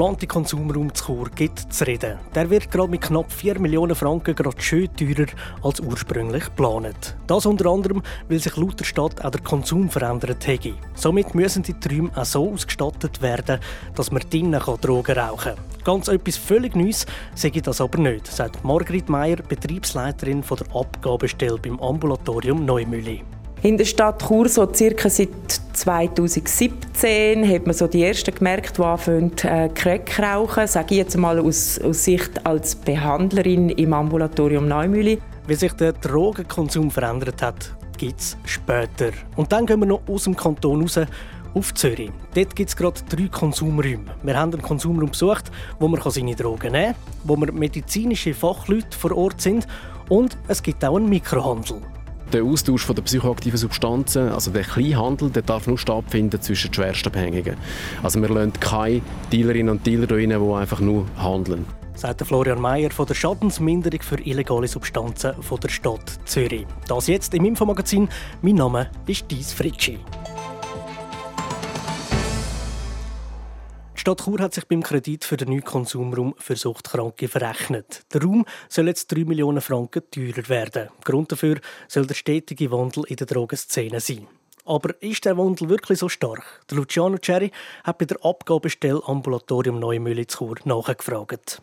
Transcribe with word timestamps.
Geplante 0.00 0.26
Konsumraum 0.26 0.94
zu 0.94 1.04
Chur 1.04 1.28
gibt 1.34 1.74
zu 1.74 1.86
reden. 1.86 2.18
Der 2.34 2.48
wird 2.48 2.70
gerade 2.70 2.90
mit 2.90 3.02
knapp 3.02 3.30
4 3.30 3.60
Millionen 3.60 3.94
Franken 3.94 4.34
gerade 4.34 4.58
schön 4.58 4.88
teurer 4.96 5.26
als 5.62 5.78
ursprünglich 5.78 6.46
geplant. 6.46 7.18
Das 7.26 7.44
unter 7.44 7.66
anderem, 7.66 8.02
weil 8.26 8.38
sich 8.38 8.56
laut 8.56 8.80
der 8.80 8.86
Stadt 8.86 9.22
auch 9.22 9.30
der 9.30 9.42
Konsum 9.42 9.90
verändert 9.90 10.48
hat. 10.48 10.68
Somit 10.94 11.34
müssen 11.34 11.64
die 11.64 11.78
Träume 11.78 12.10
auch 12.14 12.24
so 12.24 12.50
ausgestattet 12.50 13.20
werden, 13.20 13.60
dass 13.94 14.10
man 14.10 14.22
drinnen 14.30 14.58
Drogen 14.80 15.18
rauchen 15.18 15.56
kann. 15.56 15.84
Ganz 15.84 16.08
etwas 16.08 16.38
völlig 16.38 16.74
Neues 16.74 17.04
sage 17.34 17.58
ich 17.58 17.62
das 17.62 17.82
aber 17.82 17.98
nicht, 17.98 18.26
sagt 18.26 18.64
Margrit 18.64 19.10
Meier, 19.10 19.36
Betriebsleiterin 19.36 20.42
von 20.42 20.56
der 20.56 20.74
Abgabestelle 20.74 21.58
beim 21.58 21.78
Ambulatorium 21.78 22.64
Neumühle. 22.64 23.20
In 23.60 23.76
der 23.76 23.84
Stadt 23.84 24.26
Chur 24.26 24.48
so 24.48 24.66
circa 24.72 25.10
seit 25.10 25.59
2017 25.72 27.48
hat 27.48 27.66
man 27.66 27.74
so 27.74 27.86
die 27.86 28.04
ersten 28.04 28.34
gemerkt, 28.34 28.78
die 28.78 28.82
anfangen 28.82 29.32
äh, 29.42 29.68
Crack 29.68 30.18
rauchen. 30.18 30.66
Sage 30.66 30.94
ich 30.94 30.98
jetzt 30.98 31.16
mal 31.16 31.38
aus, 31.38 31.78
aus 31.80 32.04
Sicht 32.04 32.46
als 32.46 32.74
Behandlerin 32.74 33.70
im 33.70 33.92
Ambulatorium 33.92 34.66
Neumühle. 34.68 35.18
Wie 35.46 35.54
sich 35.54 35.72
der 35.72 35.92
Drogenkonsum 35.92 36.90
verändert 36.90 37.42
hat, 37.42 37.74
gibt 37.98 38.20
es 38.20 38.36
später. 38.44 39.10
Und 39.36 39.52
dann 39.52 39.66
gehen 39.66 39.80
wir 39.80 39.86
noch 39.86 40.02
aus 40.08 40.24
dem 40.24 40.36
Kanton 40.36 40.82
raus 40.82 41.00
auf 41.54 41.74
Zürich. 41.74 42.10
Dort 42.34 42.54
gibt 42.54 42.70
es 42.70 42.76
gerade 42.76 43.00
drei 43.08 43.28
Konsumräume. 43.28 44.04
Wir 44.22 44.38
haben 44.38 44.52
einen 44.52 44.62
Konsumraum 44.62 45.10
besucht, 45.10 45.50
wo 45.78 45.88
man 45.88 46.00
seine 46.10 46.34
Drogen 46.34 46.72
nehmen 46.72 46.94
kann, 46.94 47.14
wo 47.24 47.36
wir 47.36 47.52
medizinische 47.52 48.34
Fachleute 48.34 48.96
vor 48.96 49.16
Ort 49.16 49.40
sind 49.40 49.66
und 50.08 50.36
es 50.48 50.62
gibt 50.62 50.84
auch 50.84 50.96
einen 50.96 51.08
Mikrohandel. 51.08 51.80
Der 52.32 52.44
Austausch 52.44 52.84
von 52.84 52.94
der 52.94 53.02
psychoaktiven 53.02 53.58
Substanzen, 53.58 54.28
also 54.28 54.52
der 54.52 54.62
Kleinhandel, 54.62 55.30
der 55.30 55.42
darf 55.42 55.66
nur 55.66 55.78
stattfinden 55.78 56.40
zwischen 56.40 56.72
Schwerstabhängigen. 56.72 57.56
Also 58.04 58.22
wir 58.22 58.28
lassen 58.28 58.52
keine 58.52 59.02
Dealerinnen 59.32 59.70
und 59.70 59.84
Dealer 59.84 60.08
rein, 60.08 60.28
die 60.28 60.54
einfach 60.54 60.78
nur 60.78 61.06
handeln. 61.16 61.66
Sagt 61.96 62.22
Florian 62.22 62.60
Mayer 62.60 62.90
von 62.90 63.06
der 63.06 63.14
Schadensminderung 63.14 64.00
für 64.00 64.20
illegale 64.20 64.68
Substanzen 64.68 65.42
von 65.42 65.58
der 65.58 65.68
Stadt 65.68 66.20
Zürich. 66.24 66.66
Das 66.86 67.08
jetzt 67.08 67.34
im 67.34 67.44
Infomagazin. 67.44 68.08
Mein 68.42 68.54
Name 68.54 68.90
ist 69.06 69.24
Dies 69.28 69.52
Fritschi. 69.52 69.98
Die 74.00 74.02
Stadt 74.02 74.24
Chur 74.24 74.40
hat 74.40 74.54
sich 74.54 74.64
beim 74.64 74.82
Kredit 74.82 75.26
für 75.26 75.36
den 75.36 75.50
neuen 75.50 75.62
Konsumraum 75.62 76.34
für 76.38 76.56
Suchtkranke 76.56 77.28
verrechnet. 77.28 78.06
Der 78.14 78.22
Raum 78.22 78.46
soll 78.66 78.86
jetzt 78.86 79.12
3 79.12 79.26
Millionen 79.26 79.60
Franken 79.60 80.00
teurer 80.10 80.48
werden. 80.48 80.88
Grund 81.04 81.30
dafür 81.30 81.60
soll 81.86 82.06
der 82.06 82.14
stetige 82.14 82.70
Wandel 82.70 83.04
in 83.08 83.16
der 83.16 83.26
Drogenszene 83.26 84.00
sein. 84.00 84.26
Aber 84.64 84.94
ist 85.02 85.26
der 85.26 85.36
Wandel 85.36 85.68
wirklich 85.68 85.98
so 85.98 86.08
stark? 86.08 86.62
Der 86.70 86.78
Luciano 86.78 87.18
Cherry 87.18 87.50
hat 87.84 87.98
bei 87.98 88.06
der 88.06 88.24
Abgabestelle 88.24 89.02
Ambulatorium 89.04 89.78
Neumühle 89.78 90.26
zu 90.26 90.46
Chur 90.46 90.56
nachgefragt. 90.64 91.60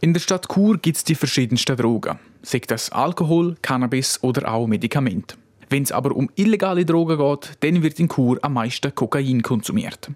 In 0.00 0.14
der 0.14 0.20
Stadt 0.20 0.48
Chur 0.50 0.78
gibt 0.78 0.96
es 0.96 1.04
die 1.04 1.14
verschiedensten 1.14 1.76
Drogen, 1.76 2.18
sei 2.40 2.60
das 2.66 2.92
Alkohol, 2.92 3.56
Cannabis 3.60 4.22
oder 4.22 4.50
auch 4.50 4.66
Medikamente. 4.66 5.36
Wenn 5.70 5.82
es 5.82 5.92
aber 5.92 6.14
um 6.14 6.30
illegale 6.36 6.84
Drogen 6.84 7.18
geht, 7.18 7.52
dann 7.60 7.82
wird 7.82 8.00
in 8.00 8.08
Chur 8.08 8.38
am 8.42 8.54
meisten 8.54 8.94
Kokain 8.94 9.42
konsumiert. 9.42 10.10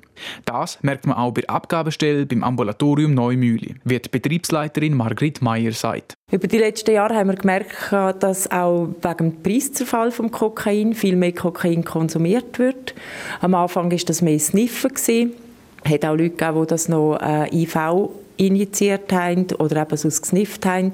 Das 0.45 0.79
merkt 0.83 1.07
man 1.07 1.17
auch 1.17 1.33
bei 1.33 1.43
der 1.43 1.51
Abgabestelle 1.51 2.27
beim 2.27 2.43
Ambulatorium 2.43 3.15
Neumühle, 3.15 3.75
wie 3.85 3.99
die 3.99 4.09
Betriebsleiterin 4.09 4.95
Margrit 4.95 5.43
Meyer 5.43 5.73
sagt. 5.73 6.15
Über 6.31 6.47
die 6.47 6.59
letzten 6.59 6.93
Jahre 6.93 7.15
haben 7.15 7.29
wir 7.29 7.37
gemerkt, 7.37 7.93
dass 8.21 8.51
auch 8.51 8.89
wegen 9.01 9.17
dem 9.17 9.43
Preiszerfall 9.43 10.11
vom 10.11 10.31
Kokain 10.31 10.95
viel 10.95 11.17
mehr 11.17 11.33
Kokain 11.33 11.85
konsumiert 11.85 12.59
wird. 12.59 12.95
Am 13.41 13.55
Anfang 13.55 13.91
war 13.91 13.99
das 13.99 14.23
mehr 14.23 14.39
Sniffen. 14.39 14.93
Es 14.95 15.09
hat 15.09 16.05
auch 16.05 16.17
Leute 16.17 16.31
gegeben, 16.31 16.61
die 16.61 16.67
das 16.67 16.89
noch 16.89 17.19
äh, 17.21 17.63
IV 17.63 17.77
injiziert 18.39 19.13
haben 19.13 19.47
oder 19.59 19.83
eben 19.83 19.97
sonst 19.97 20.23
gesnifft 20.23 20.65
haben. 20.65 20.93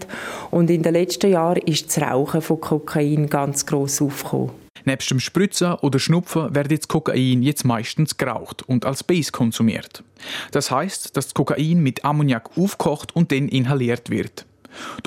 Und 0.51 0.71
in 0.71 0.83
den 0.83 0.93
letzten 0.93 1.31
Jahren 1.31 1.63
ist 1.63 1.87
das 1.87 2.03
Rauchen 2.03 2.43
von 2.43 2.61
Kokain 2.61 3.29
ganz 3.29 3.67
gross 3.67 4.03
aufgekommen. 4.03 4.51
Nebst 4.85 5.11
dem 5.11 5.21
Spritzen 5.21 5.75
oder 5.75 5.99
Schnupfen 5.99 6.55
wird 6.55 6.71
das 6.71 6.89
Kokain 6.89 7.43
jetzt 7.43 7.65
meistens 7.65 8.17
geraucht 8.17 8.63
und 8.63 8.85
als 8.85 9.03
Base 9.03 9.33
konsumiert. 9.33 10.03
Das 10.51 10.71
heißt, 10.71 11.17
dass 11.17 11.27
das 11.27 11.35
Kokain 11.35 11.83
mit 11.83 12.05
Ammoniak 12.05 12.51
aufkocht 12.57 13.17
und 13.17 13.33
dann 13.33 13.49
inhaliert 13.49 14.11
wird. 14.11 14.45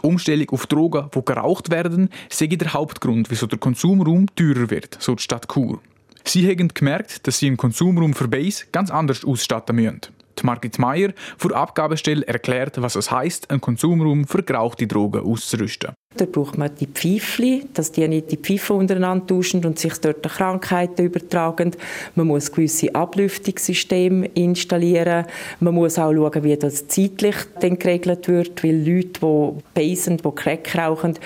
Die 0.02 0.08
Umstellung 0.08 0.50
auf 0.52 0.66
Drogen, 0.66 1.10
die 1.14 1.26
geraucht 1.26 1.70
werden, 1.70 2.10
sei 2.30 2.48
der 2.48 2.74
Hauptgrund, 2.74 3.30
wieso 3.30 3.48
der 3.48 3.60
Konsumraum 3.60 4.28
teurer 4.36 4.70
wird, 4.70 4.98
so 5.00 5.14
die 5.14 5.24
Stadt 5.24 5.48
Chur. 5.52 5.80
Sie 6.24 6.50
haben 6.50 6.70
gemerkt, 6.70 7.28
dass 7.28 7.40
sie 7.40 7.48
im 7.48 7.58
Konsumraum 7.58 8.14
für 8.14 8.28
Base 8.28 8.66
ganz 8.72 8.90
anders 8.90 9.24
ausstatten 9.24 9.76
müssen. 9.76 10.02
Die 10.40 10.46
Margit 10.46 10.80
Meyer 10.80 11.14
vor 11.38 11.56
Abgabestelle 11.56 12.26
erklärt, 12.28 12.82
was 12.82 12.96
es 12.96 13.12
heißt, 13.12 13.50
einen 13.50 13.62
Konsumraum 13.62 14.26
für 14.28 14.44
gerauchte 14.44 14.88
Drogen 14.88 15.22
auszurüsten. 15.22 15.94
Da 16.16 16.26
braucht 16.26 16.58
man 16.58 16.72
die 16.80 16.88
Pfeifli, 16.88 17.66
dass 17.74 17.92
die 17.92 18.08
nicht 18.08 18.32
die 18.32 18.38
Pfeife 18.38 18.74
untereinander 18.74 19.28
tauschen 19.28 19.64
und 19.66 19.78
sich 19.78 19.94
dort 20.00 20.24
Krankheiten 20.24 21.06
übertragen. 21.06 21.72
Man 22.16 22.28
muss 22.28 22.52
gewisse 22.52 22.94
Ablüftungssysteme 22.96 24.28
installieren. 24.34 25.26
Man 25.60 25.76
muss 25.76 26.00
auch 26.00 26.14
schauen, 26.14 26.44
wie 26.44 26.58
das 26.58 26.88
zeitlich 26.88 27.36
dann 27.60 27.78
geregelt 27.78 28.28
wird, 28.28 28.64
weil 28.64 28.78
Leute, 28.78 29.20
die 29.22 29.64
beißen, 29.76 30.18
die 30.18 30.32
Crack 30.32 30.76
rauchen, 30.76 31.20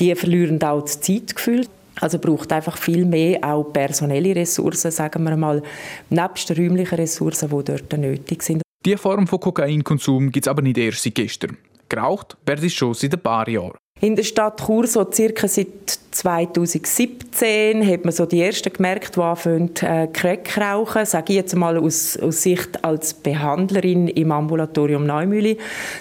die 0.00 0.14
verlieren 0.14 0.62
auch 0.62 0.82
das 0.82 1.00
Zeitgefühl. 1.00 1.66
Also 2.00 2.18
braucht 2.18 2.52
einfach 2.52 2.76
viel 2.76 3.04
mehr 3.04 3.42
auch 3.42 3.64
personelle 3.64 4.34
Ressourcen, 4.34 4.90
sagen 4.90 5.22
wir 5.24 5.36
mal, 5.36 5.62
nebst 6.10 6.50
räumlichen 6.50 6.96
Ressourcen, 6.96 7.48
die 7.50 7.64
dort 7.64 7.92
nötig 7.98 8.42
sind. 8.42 8.62
Diese 8.84 8.98
Form 8.98 9.26
von 9.26 9.40
Kokainkonsum 9.40 10.30
gibt 10.30 10.46
es 10.46 10.50
aber 10.50 10.62
nicht 10.62 10.78
erst 10.78 11.02
seit 11.02 11.14
gestern. 11.14 11.56
Geraucht 11.88 12.36
wird 12.46 12.62
es 12.62 12.74
schon 12.74 12.94
seit 12.94 13.14
ein 13.14 13.20
paar 13.20 13.48
Jahren. 13.48 13.76
In 14.00 14.14
der 14.14 14.22
Stadt 14.22 14.64
Chur 14.64 14.86
so 14.86 15.04
circa 15.10 15.48
seit 15.48 15.66
2017 16.12 17.84
hat 17.84 18.04
man 18.04 18.12
so 18.12 18.26
die 18.26 18.40
ersten 18.40 18.72
gemerkt, 18.72 19.16
die 19.16 19.20
anfangen 19.20 19.74
äh, 19.80 20.06
Crack 20.06 20.56
rauchen. 20.56 21.04
Sage 21.04 21.32
ich 21.32 21.36
jetzt 21.36 21.56
mal 21.56 21.76
aus, 21.76 22.16
aus 22.16 22.42
Sicht 22.42 22.84
als 22.84 23.12
Behandlerin 23.14 24.06
im 24.06 24.30
Ambulatorium 24.30 25.04
Neumühle. 25.04 25.56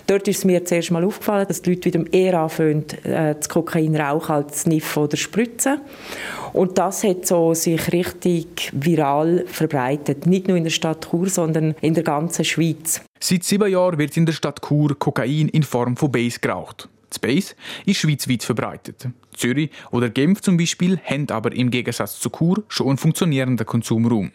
Dort 0.05 0.27
ist 0.27 0.39
es 0.39 0.45
mir 0.45 0.63
zuerst 0.63 0.91
mal 0.91 1.03
aufgefallen, 1.03 1.47
dass 1.47 1.63
die 1.63 1.71
Leute 1.71 1.85
wieder 1.85 2.13
eher 2.13 2.39
anfangen, 2.39 2.85
äh, 3.03 3.33
das 3.33 3.49
Kokain 3.49 3.95
rauchen 3.95 4.35
als 4.35 4.61
Sniffen 4.61 5.03
oder 5.03 5.17
Spritzen. 5.17 5.81
Und 6.53 6.77
das 6.77 7.03
hat 7.03 7.25
so 7.25 7.55
sich 7.55 7.91
richtig 7.91 8.71
viral 8.73 9.43
verbreitet. 9.47 10.27
Nicht 10.27 10.47
nur 10.47 10.57
in 10.57 10.63
der 10.63 10.71
Stadt 10.71 11.07
Chur, 11.09 11.29
sondern 11.29 11.73
in 11.81 11.95
der 11.95 12.03
ganzen 12.03 12.45
Schweiz. 12.45 13.01
Seit 13.19 13.43
sieben 13.43 13.71
Jahren 13.71 13.97
wird 13.97 14.15
in 14.17 14.27
der 14.27 14.33
Stadt 14.33 14.61
Chur 14.63 14.97
Kokain 14.97 15.49
in 15.49 15.63
Form 15.63 15.97
von 15.97 16.11
Base 16.11 16.39
geraucht. 16.39 16.89
Space 17.13 17.55
ist 17.85 17.97
schweizweit 17.97 18.43
verbreitet. 18.43 19.07
Zürich 19.35 19.69
oder 19.91 20.09
Genf 20.09 20.41
zum 20.41 20.57
Beispiel 20.57 20.99
haben 21.05 21.29
aber 21.29 21.53
im 21.53 21.69
Gegensatz 21.69 22.19
zu 22.19 22.29
Chur 22.29 22.63
schon 22.67 22.87
einen 22.87 22.97
funktionierenden 22.97 23.65
Konsumraum. 23.65 24.31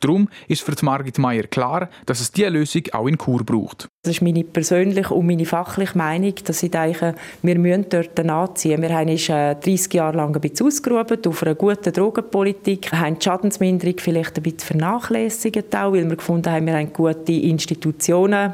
Darum 0.00 0.28
ist 0.48 0.62
für 0.62 0.72
Margit 0.84 1.18
Meyer 1.18 1.44
klar, 1.44 1.88
dass 2.06 2.20
es 2.20 2.32
diese 2.32 2.48
Lösung 2.48 2.82
auch 2.92 3.06
in 3.06 3.18
Chur 3.18 3.44
braucht. 3.44 3.88
Das 4.02 4.14
ist 4.14 4.22
meine 4.22 4.44
persönliche 4.44 5.14
und 5.14 5.26
meine 5.26 5.46
fachliche 5.46 5.96
Meinung, 5.96 6.34
dass 6.44 6.62
ich 6.62 6.70
denke, 6.70 7.14
wir 7.42 7.58
müssen 7.58 7.86
dort 7.88 8.24
nachziehen. 8.24 8.82
Wir 8.82 8.94
haben 8.94 9.08
uns 9.08 9.26
30 9.26 9.94
äh, 9.94 9.96
Jahre 9.96 10.16
lang 10.16 10.34
ein 10.34 10.40
bisschen 10.40 10.66
ausgeruht 10.66 11.26
auf 11.26 11.42
einer 11.42 11.54
guten 11.54 11.92
Drogenpolitik, 11.92 12.92
wir 12.92 13.00
haben 13.00 13.18
die 13.18 13.24
Schadensminderung 13.24 13.96
vielleicht 13.98 14.36
ein 14.36 14.42
bisschen 14.42 14.78
vernachlässigt, 14.78 15.74
auch, 15.74 15.92
weil 15.92 16.08
wir 16.08 16.16
gefunden 16.16 16.50
haben, 16.50 16.66
wir 16.66 16.74
haben 16.74 16.92
gute 16.92 17.32
Institutionen, 17.32 18.52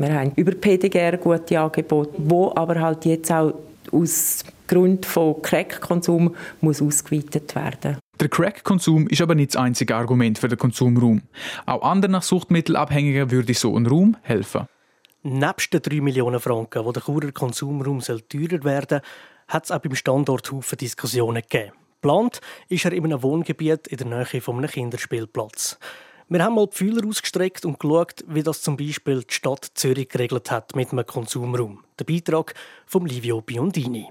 wir 0.00 0.14
haben 0.14 0.32
über 0.36 0.52
PDGR 0.52 1.16
gute 1.18 1.60
Angebote, 1.60 2.12
wo 2.18 2.52
aber 2.54 2.80
halt 2.80 3.04
jetzt 3.04 3.30
auch 3.30 3.54
aus 3.92 4.44
Grund 4.66 5.04
von 5.04 5.42
Crack-Konsum 5.42 6.34
muss 6.60 6.80
ausgeweitet 6.80 7.54
werden. 7.54 7.98
Der 8.20 8.28
Crack-Konsum 8.28 9.08
ist 9.08 9.20
aber 9.20 9.34
nicht 9.34 9.54
das 9.54 9.60
einzige 9.60 9.96
Argument 9.96 10.38
für 10.38 10.48
den 10.48 10.58
Konsumraum. 10.58 11.22
Auch 11.66 11.82
anderen 11.82 12.20
Suchtmittelabhängigen 12.20 13.30
würde 13.30 13.54
so 13.54 13.76
ein 13.76 13.86
Raum 13.86 14.16
helfen. 14.22 14.66
Nebst 15.22 15.72
den 15.72 15.82
3 15.82 16.00
Millionen 16.00 16.40
Franken, 16.40 16.84
wo 16.84 16.92
der 16.92 17.02
Churer 17.02 17.32
Konsumraum 17.32 18.00
soll 18.00 18.20
teurer 18.22 18.64
werden 18.64 19.00
hat 19.50 19.64
es 19.64 19.70
auch 19.70 19.80
beim 19.80 19.94
Standort 19.94 20.50
Haufen 20.52 20.78
Diskussionen 20.78 21.42
gegeben. 21.42 21.72
Plant 22.00 22.40
ist 22.68 22.84
er 22.84 22.92
in 22.92 23.04
einem 23.04 23.22
Wohngebiet 23.22 23.88
in 23.88 23.98
der 23.98 24.06
Nähe 24.06 24.40
von 24.40 24.56
einem 24.56 24.70
Kinderspielplatz. 24.70 25.78
Wir 26.32 26.44
haben 26.44 26.54
mal 26.54 26.68
die 26.68 26.76
Fühler 26.76 27.04
ausgestreckt 27.08 27.64
und 27.64 27.80
geschaut, 27.80 28.24
wie 28.28 28.44
das 28.44 28.62
zum 28.62 28.76
Beispiel 28.76 29.24
die 29.28 29.34
Stadt 29.34 29.68
Zürich 29.74 30.08
geregelt 30.08 30.48
hat 30.52 30.76
mit 30.76 30.92
einem 30.92 31.04
Konsumraum. 31.04 31.80
Der 31.98 32.04
Beitrag 32.04 32.54
von 32.86 33.04
Livio 33.04 33.40
Biondini. 33.40 34.06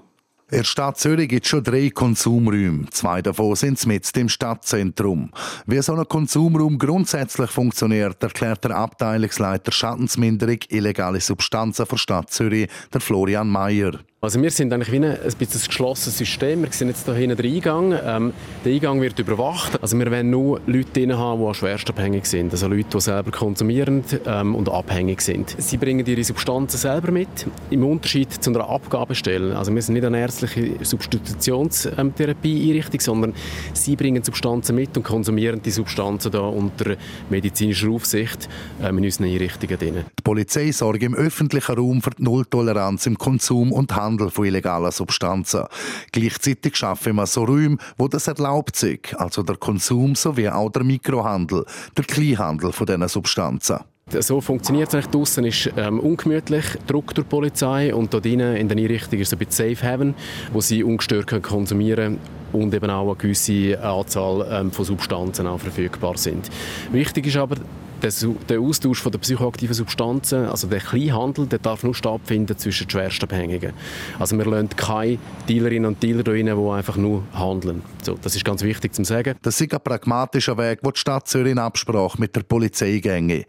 In 0.50 0.58
der 0.58 0.64
Stadt 0.64 0.98
Zürich 0.98 1.30
gibt 1.30 1.46
es 1.46 1.50
schon 1.50 1.64
drei 1.64 1.88
Konsumräume. 1.88 2.90
Zwei 2.90 3.22
davon 3.22 3.56
sind 3.56 3.86
mit 3.86 4.14
im 4.18 4.28
Stadtzentrum. 4.28 5.30
Wie 5.64 5.80
so 5.80 5.94
ein 5.94 6.06
Konsumraum 6.06 6.76
grundsätzlich 6.76 7.50
funktioniert, 7.50 8.22
erklärt 8.22 8.64
der 8.64 8.76
Abteilungsleiter 8.76 9.72
Schadensminderung 9.72 10.58
illegale 10.68 11.22
Substanzen 11.22 11.86
der 11.90 11.96
Stadt 11.96 12.30
Zürich, 12.30 12.68
der 12.92 13.00
Florian 13.00 13.48
Mayer. 13.48 13.98
Also 14.22 14.42
wir 14.42 14.50
sind 14.50 14.70
eigentlich 14.70 14.92
wie 14.92 14.96
ein, 14.96 15.04
ein 15.04 15.32
bisschen 15.38 15.62
ein 15.62 15.66
geschlossenes 15.66 16.18
System. 16.18 16.62
Wir 16.62 16.70
sind 16.72 16.88
jetzt 16.88 17.06
hier 17.06 17.14
hinten 17.14 17.38
den 17.38 17.54
Eingang. 17.54 17.98
Ähm, 18.04 18.34
der 18.66 18.74
Eingang 18.74 19.00
wird 19.00 19.18
überwacht. 19.18 19.82
Also 19.82 19.98
wir 19.98 20.10
wollen 20.10 20.28
nur 20.28 20.60
Leute 20.66 20.90
drin 20.92 21.16
haben, 21.16 21.42
die 21.42 21.54
schwerstabhängig 21.54 22.26
sind. 22.26 22.52
Also 22.52 22.68
Leute, 22.68 22.84
die 22.92 23.00
selber 23.00 23.30
konsumieren 23.30 24.04
ähm, 24.26 24.56
und 24.56 24.68
abhängig 24.68 25.22
sind. 25.22 25.56
Sie 25.56 25.78
bringen 25.78 26.04
ihre 26.04 26.22
Substanzen 26.22 26.76
selber 26.76 27.12
mit, 27.12 27.46
im 27.70 27.82
Unterschied 27.82 28.30
zu 28.30 28.50
einer 28.50 28.68
Abgabestelle. 28.68 29.56
Also 29.56 29.74
wir 29.74 29.80
sind 29.80 29.94
nicht 29.94 30.04
eine 30.04 30.20
ärztliche 30.20 30.84
Substitutionstherapie-Einrichtung, 30.84 33.00
sondern 33.00 33.32
sie 33.72 33.96
bringen 33.96 34.22
Substanzen 34.22 34.76
mit 34.76 34.94
und 34.98 35.02
konsumieren 35.02 35.62
die 35.62 35.70
Substanzen 35.70 36.30
da 36.30 36.40
unter 36.40 36.96
medizinischer 37.30 37.88
Aufsicht 37.88 38.50
ähm, 38.82 38.98
in 38.98 39.04
unseren 39.04 39.28
Einrichtungen 39.28 39.78
drin. 39.78 40.04
Die 40.18 40.22
Polizei 40.22 40.72
sorgt 40.72 41.02
im 41.02 41.14
öffentlichen 41.14 41.74
Raum 41.74 42.02
für 42.02 42.10
die 42.10 42.22
Nulltoleranz 42.22 43.06
im 43.06 43.16
Konsum 43.16 43.72
und 43.72 43.96
Handel 43.96 44.09
Handel 44.10 44.30
von 44.30 44.44
illegalen 44.44 44.90
Substanzen. 44.90 45.64
Gleichzeitig 46.12 46.76
schaffen 46.76 47.16
wir 47.16 47.26
so 47.26 47.44
Räume, 47.44 47.78
wo 47.96 48.08
das 48.08 48.26
erlaubt 48.26 48.82
ist, 48.82 49.14
also 49.16 49.42
der 49.42 49.56
Konsum 49.56 50.14
sowie 50.14 50.48
auch 50.48 50.70
der 50.70 50.84
Mikrohandel, 50.84 51.64
der 51.96 52.04
Kleinhandel 52.04 52.72
von 52.72 52.86
diesen 52.86 53.08
Substanzen. 53.08 53.78
So 54.18 54.40
funktioniert 54.40 54.92
es 54.92 55.08
Draussen 55.08 55.44
ist 55.44 55.70
ähm, 55.76 56.00
ungemütlich, 56.00 56.64
Druck 56.88 57.14
durch 57.14 57.28
die 57.28 57.30
Polizei 57.30 57.94
und 57.94 58.12
dort 58.12 58.24
drinnen 58.24 58.56
in 58.56 58.66
der 58.66 58.76
Einrichtung 58.76 59.20
ist 59.20 59.32
ein 59.32 59.38
bisschen 59.38 59.76
Safe 59.76 59.86
Haven, 59.86 60.14
wo 60.52 60.60
sie 60.60 60.82
ungestört 60.82 61.28
können 61.28 61.42
konsumieren 61.42 62.18
und 62.52 62.74
eben 62.74 62.90
auch 62.90 63.06
eine 63.06 63.14
gewisse 63.14 63.80
Anzahl 63.80 64.48
ähm, 64.50 64.72
von 64.72 64.84
Substanzen 64.84 65.46
auch 65.46 65.60
verfügbar 65.60 66.18
sind. 66.18 66.50
Wichtig 66.90 67.28
ist 67.28 67.36
aber, 67.36 67.58
der 68.02 68.60
Austausch 68.60 69.00
von 69.00 69.12
der 69.12 69.18
psychoaktiven 69.18 69.74
Substanzen, 69.74 70.46
also 70.46 70.66
der 70.66 70.80
Kleinhandel, 70.80 71.46
der 71.46 71.58
darf 71.58 71.82
nur 71.82 71.94
stattfinden 71.94 72.56
zwischen 72.56 72.88
Schwerstabhängigen. 72.88 73.72
Also 74.18 74.36
wir 74.36 74.44
lassen 74.44 74.68
keine 74.70 75.18
Dealerinnen 75.48 75.86
und 75.86 76.02
Dealer 76.02 76.26
rein, 76.26 76.46
die 76.46 76.70
einfach 76.70 76.96
nur 76.96 77.22
handeln. 77.32 77.82
So, 78.02 78.18
das 78.20 78.34
ist 78.34 78.44
ganz 78.44 78.62
wichtig 78.62 78.94
zu 78.94 79.04
sagen. 79.04 79.34
Das 79.42 79.60
ist 79.60 79.72
ein 79.72 79.80
pragmatischer 79.82 80.56
Weg, 80.58 80.82
den 80.82 80.92
die 80.92 80.98
Stadt 80.98 81.28
Zürich 81.28 81.52
in 81.52 81.58
Absprache 81.58 82.20
mit 82.20 82.34
der 82.34 82.42
Polizei 82.42 82.98
gänge. 82.98 83.44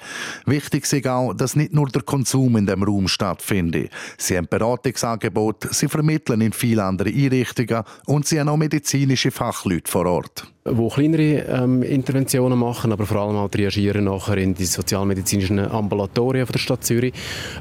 Wichtig 0.46 0.92
ist 0.92 1.08
auch, 1.08 1.34
dass 1.34 1.56
nicht 1.56 1.74
nur 1.74 1.88
der 1.88 2.02
Konsum 2.02 2.58
in 2.58 2.66
dem 2.66 2.84
Raum 2.84 3.08
stattfindet. 3.08 3.92
Sie 4.18 4.38
haben 4.38 4.48
Beratungsangebote, 4.50 5.74
sie 5.74 5.88
vermitteln 5.88 6.42
in 6.42 6.54
viele 6.54 6.84
andere 6.84 7.10
Einrichtungen 7.10 7.84
und 8.06 8.28
sie 8.28 8.40
haben 8.40 8.50
auch 8.50 8.58
medizinische 8.58 9.32
Fachleute 9.32 9.90
vor 9.90 10.06
Ort 10.06 10.48
wo 10.64 10.90
kleinere 10.90 11.44
ähm, 11.48 11.82
Interventionen 11.82 12.58
machen, 12.60 12.92
aber 12.92 13.06
vor 13.08 13.18
allem 13.18 13.36
auch 13.36 13.50
reagieren 13.54 14.06
nachher 14.06 14.38
in 14.38 14.54
die 14.54 14.66
sozialmedizinischen 14.66 15.60
Ambulatorien 15.60 16.46
von 16.46 16.54
der 16.54 16.60
Stadt 16.60 16.84
Zürich, 16.84 17.14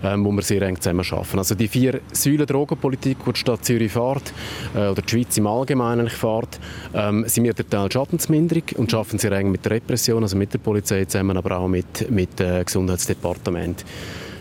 ähm, 0.04 0.24
wo 0.24 0.32
wir 0.32 0.42
sehr 0.42 0.60
eng 0.62 0.78
zusammen 0.78 1.04
arbeiten. 1.10 1.38
Also 1.38 1.54
die 1.54 1.68
vier 1.68 2.00
Säulen 2.12 2.46
Drogenpolitik, 2.46 3.18
die 3.24 3.32
die 3.32 3.38
Stadt 3.38 3.64
Zürich 3.64 3.92
fährt, 3.92 4.34
äh, 4.74 4.88
oder 4.88 5.00
die 5.00 5.08
Schweiz 5.08 5.36
im 5.38 5.46
Allgemeinen 5.46 6.10
fährt, 6.10 6.60
ähm, 6.92 7.24
sind 7.26 7.44
wir 7.44 7.54
der 7.54 7.68
Teil 7.68 7.90
Schadensminderung 7.90 8.64
und 8.76 8.92
arbeiten 8.92 9.18
sehr 9.18 9.32
eng 9.32 9.50
mit 9.50 9.64
der 9.64 9.72
Repression, 9.72 10.22
also 10.22 10.36
mit 10.36 10.52
der 10.52 10.58
Polizei 10.58 11.06
zusammen, 11.06 11.38
aber 11.38 11.58
auch 11.58 11.68
mit, 11.68 12.10
mit 12.10 12.38
dem 12.38 12.60
äh, 12.60 12.64
Gesundheitsdepartement. 12.64 13.82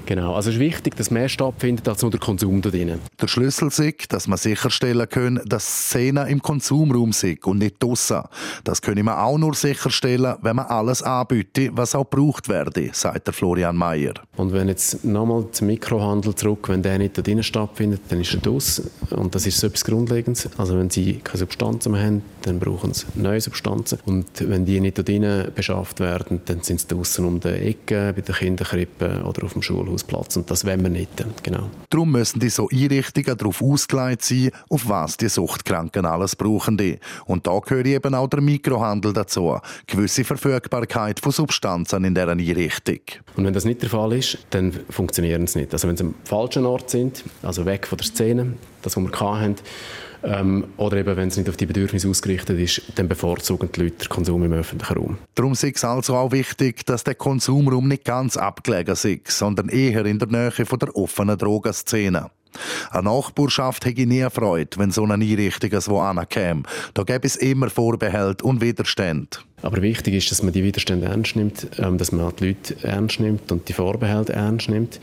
Genau, 0.06 0.34
also 0.34 0.50
es 0.50 0.56
ist 0.56 0.60
wichtig, 0.60 0.96
dass 0.96 1.12
mehr 1.12 1.30
stattfindet 1.30 1.88
als 1.88 2.02
nur 2.02 2.12
der 2.12 2.20
Konsum 2.20 2.62
da 2.62 2.70
drin. 2.70 3.00
Der 3.22 3.28
Schlüssel 3.28 3.68
ist, 3.68 4.12
dass 4.12 4.28
man 4.28 4.38
sicherstellen 4.38 5.08
können, 5.08 5.42
dass 5.46 5.64
Szenen 5.64 6.28
im 6.28 6.42
Konsumraum 6.42 7.14
sind 7.14 7.46
und 7.46 7.60
nicht 7.60 7.82
draussen. 7.82 8.22
Das 8.64 8.82
können 8.82 9.06
wir 9.06 9.22
auch 9.22 9.38
nur 9.38 9.54
sicherstellen, 9.54 10.36
wenn 10.42 10.56
man 10.56 10.66
alles 10.66 11.04
anbietet, 11.04 11.72
was 11.74 11.96
auch 11.96 12.10
gebraucht 12.10 12.50
werde, 12.50 12.90
sagt 12.94 13.28
der 13.28 13.34
Florian 13.34 13.76
Mayer. 13.76 14.14
Und 14.36 14.54
wenn 14.54 14.68
jetzt 14.68 15.04
nochmal 15.06 15.46
zum 15.52 15.68
Mikrohandel 15.68 16.36
zurück, 16.36 16.70
wenn 16.70 16.82
der 16.82 16.98
nicht 16.98 17.18
da 17.18 17.22
drin 17.22 17.44
stattfindet, 17.44 18.02
dann 18.10 18.22
ist 18.22 18.34
er 18.34 18.40
draus. 18.40 18.82
Und 19.12 19.36
das 19.36 19.46
ist 19.46 19.60
so 19.60 19.68
etwas 19.68 19.84
Grundlegendes. 19.84 20.50
Also 20.58 20.78
wenn 20.78 20.90
sie 20.90 21.16
keine 21.24 21.40
Substanzen 21.40 21.92
mehr 21.92 22.06
haben, 22.06 22.22
dann 22.50 22.60
brauchen 22.60 22.94
sie 22.94 23.06
neue 23.16 23.40
Substanzen. 23.40 24.00
Und 24.06 24.28
wenn 24.40 24.66
die 24.66 24.80
nicht 24.80 24.98
da 24.98 25.04
drin 25.04 25.52
beschafft 25.56 26.00
werden, 26.00 26.42
dann 26.46 26.62
sind 26.62 26.82
sie 26.82 26.88
draußen 26.88 27.24
um 27.26 27.40
die 27.40 27.50
Ecke, 27.50 28.14
bei 28.14 28.22
der 28.22 28.36
Kinderkrippe 28.36 29.24
oder 29.24 29.46
auf 29.46 29.54
dem 29.54 29.62
Schulhaus 29.62 30.04
Ausgangsplatz 30.10 30.36
und 30.38 30.50
das 30.50 30.66
wollen 30.66 30.82
wir 30.82 30.90
nicht. 30.90 31.10
Genau. 31.44 31.70
Darum 31.90 32.12
müssen 32.12 32.40
die 32.40 32.50
so 32.50 32.70
Einrichtungen 32.70 33.38
darauf 33.38 33.62
ausgelegt 33.62 34.24
sein, 34.24 34.52
auf 34.70 34.88
was 34.88 35.18
die 35.18 35.30
Suchtkranken 35.30 36.06
alles 36.06 36.36
brauchen. 36.36 36.78
Die. 36.78 37.00
Und 37.26 37.48
da 37.48 37.60
gehört 37.60 37.88
eben 37.88 38.16
auch 38.16 38.28
der 38.28 38.42
Mikrohandel 38.42 39.14
dazu. 39.14 39.58
Gewisse 39.88 40.24
Verfügbarkeit 40.24 41.20
von 41.20 41.32
Substanzen 41.32 42.04
in 42.04 42.16
dieser 42.16 42.30
Einrichtung. 42.30 43.00
Und 43.36 43.46
wenn 43.46 43.54
das 43.54 43.66
nicht 43.66 43.82
der 43.82 43.90
Fall 43.90 44.14
ist, 44.14 44.38
dann 44.50 44.72
funktionieren 44.90 45.48
sie 45.48 45.60
nicht. 45.60 45.74
Also 45.74 45.88
wenn 45.88 45.98
sie 45.98 46.06
am 46.06 46.16
falschen 46.24 46.66
Ort 46.66 46.90
sind, 46.90 47.24
also 47.44 47.66
weg 47.66 47.88
von 47.88 47.98
der 47.98 48.06
Szene, 48.06 48.54
das, 48.82 48.96
was 48.96 49.04
wir 49.04 49.20
hatten, 49.20 49.56
ähm, 50.24 50.66
oder 50.78 50.98
eben, 50.98 51.16
wenn 51.16 51.30
es 51.30 51.38
nicht 51.38 51.50
auf 51.50 51.58
die 51.58 51.66
Bedürfnisse 51.66 52.10
ausgerichtet 52.10 52.60
ist, 52.60 52.82
dann 52.96 53.08
bevorzugen 53.08 53.70
die 53.74 53.84
Leute 53.84 53.98
den 53.98 54.10
Konsum 54.10 54.44
im 54.44 54.54
öffentlichen 54.54 54.98
Raum. 54.98 55.18
Darum 55.36 55.54
ist 55.54 55.64
es 55.64 55.84
also 55.84 56.16
auch 56.16 56.32
wichtig, 56.32 56.86
dass 56.86 57.04
der 57.04 57.16
Konsumraum 57.16 57.88
nicht 57.88 58.06
ganz 58.06 58.38
abgelegen 58.38 58.94
ist, 58.94 59.28
sondern 59.28 59.70
eher 59.70 60.06
in 60.06 60.20
der 60.20 60.28
Nähe 60.28 60.52
von 60.52 60.80
der 60.80 60.96
offenen 60.96 61.38
Drogenszene. 61.38 62.30
Eine 62.92 63.04
Nachbarschaft 63.04 63.86
hätte 63.86 64.06
nie 64.06 64.26
Freude, 64.30 64.78
wenn 64.78 64.92
so 64.92 65.04
eine 65.04 65.14
Einrichtung 65.14 65.80
so 65.82 66.00
ankäme. 66.00 66.64
Da 66.94 67.04
gäbe 67.04 67.28
es 67.28 67.36
immer 67.36 67.70
Vorbehalte 67.70 68.44
und 68.46 68.62
Widerstände. 68.62 69.38
Aber 69.62 69.82
wichtig 69.82 70.14
ist, 70.14 70.32
dass 70.32 70.42
man 70.42 70.54
die 70.54 70.64
Widerstände 70.64 71.08
ernst 71.08 71.36
nimmt, 71.36 71.68
ähm, 71.80 71.98
dass 71.98 72.12
man 72.12 72.32
die 72.40 72.48
Leute 72.48 72.76
ernst 72.84 73.20
nimmt 73.20 73.52
und 73.52 73.68
die 73.68 73.74
Vorbehalte 73.74 74.34
ernst 74.34 74.70
nimmt, 74.70 75.00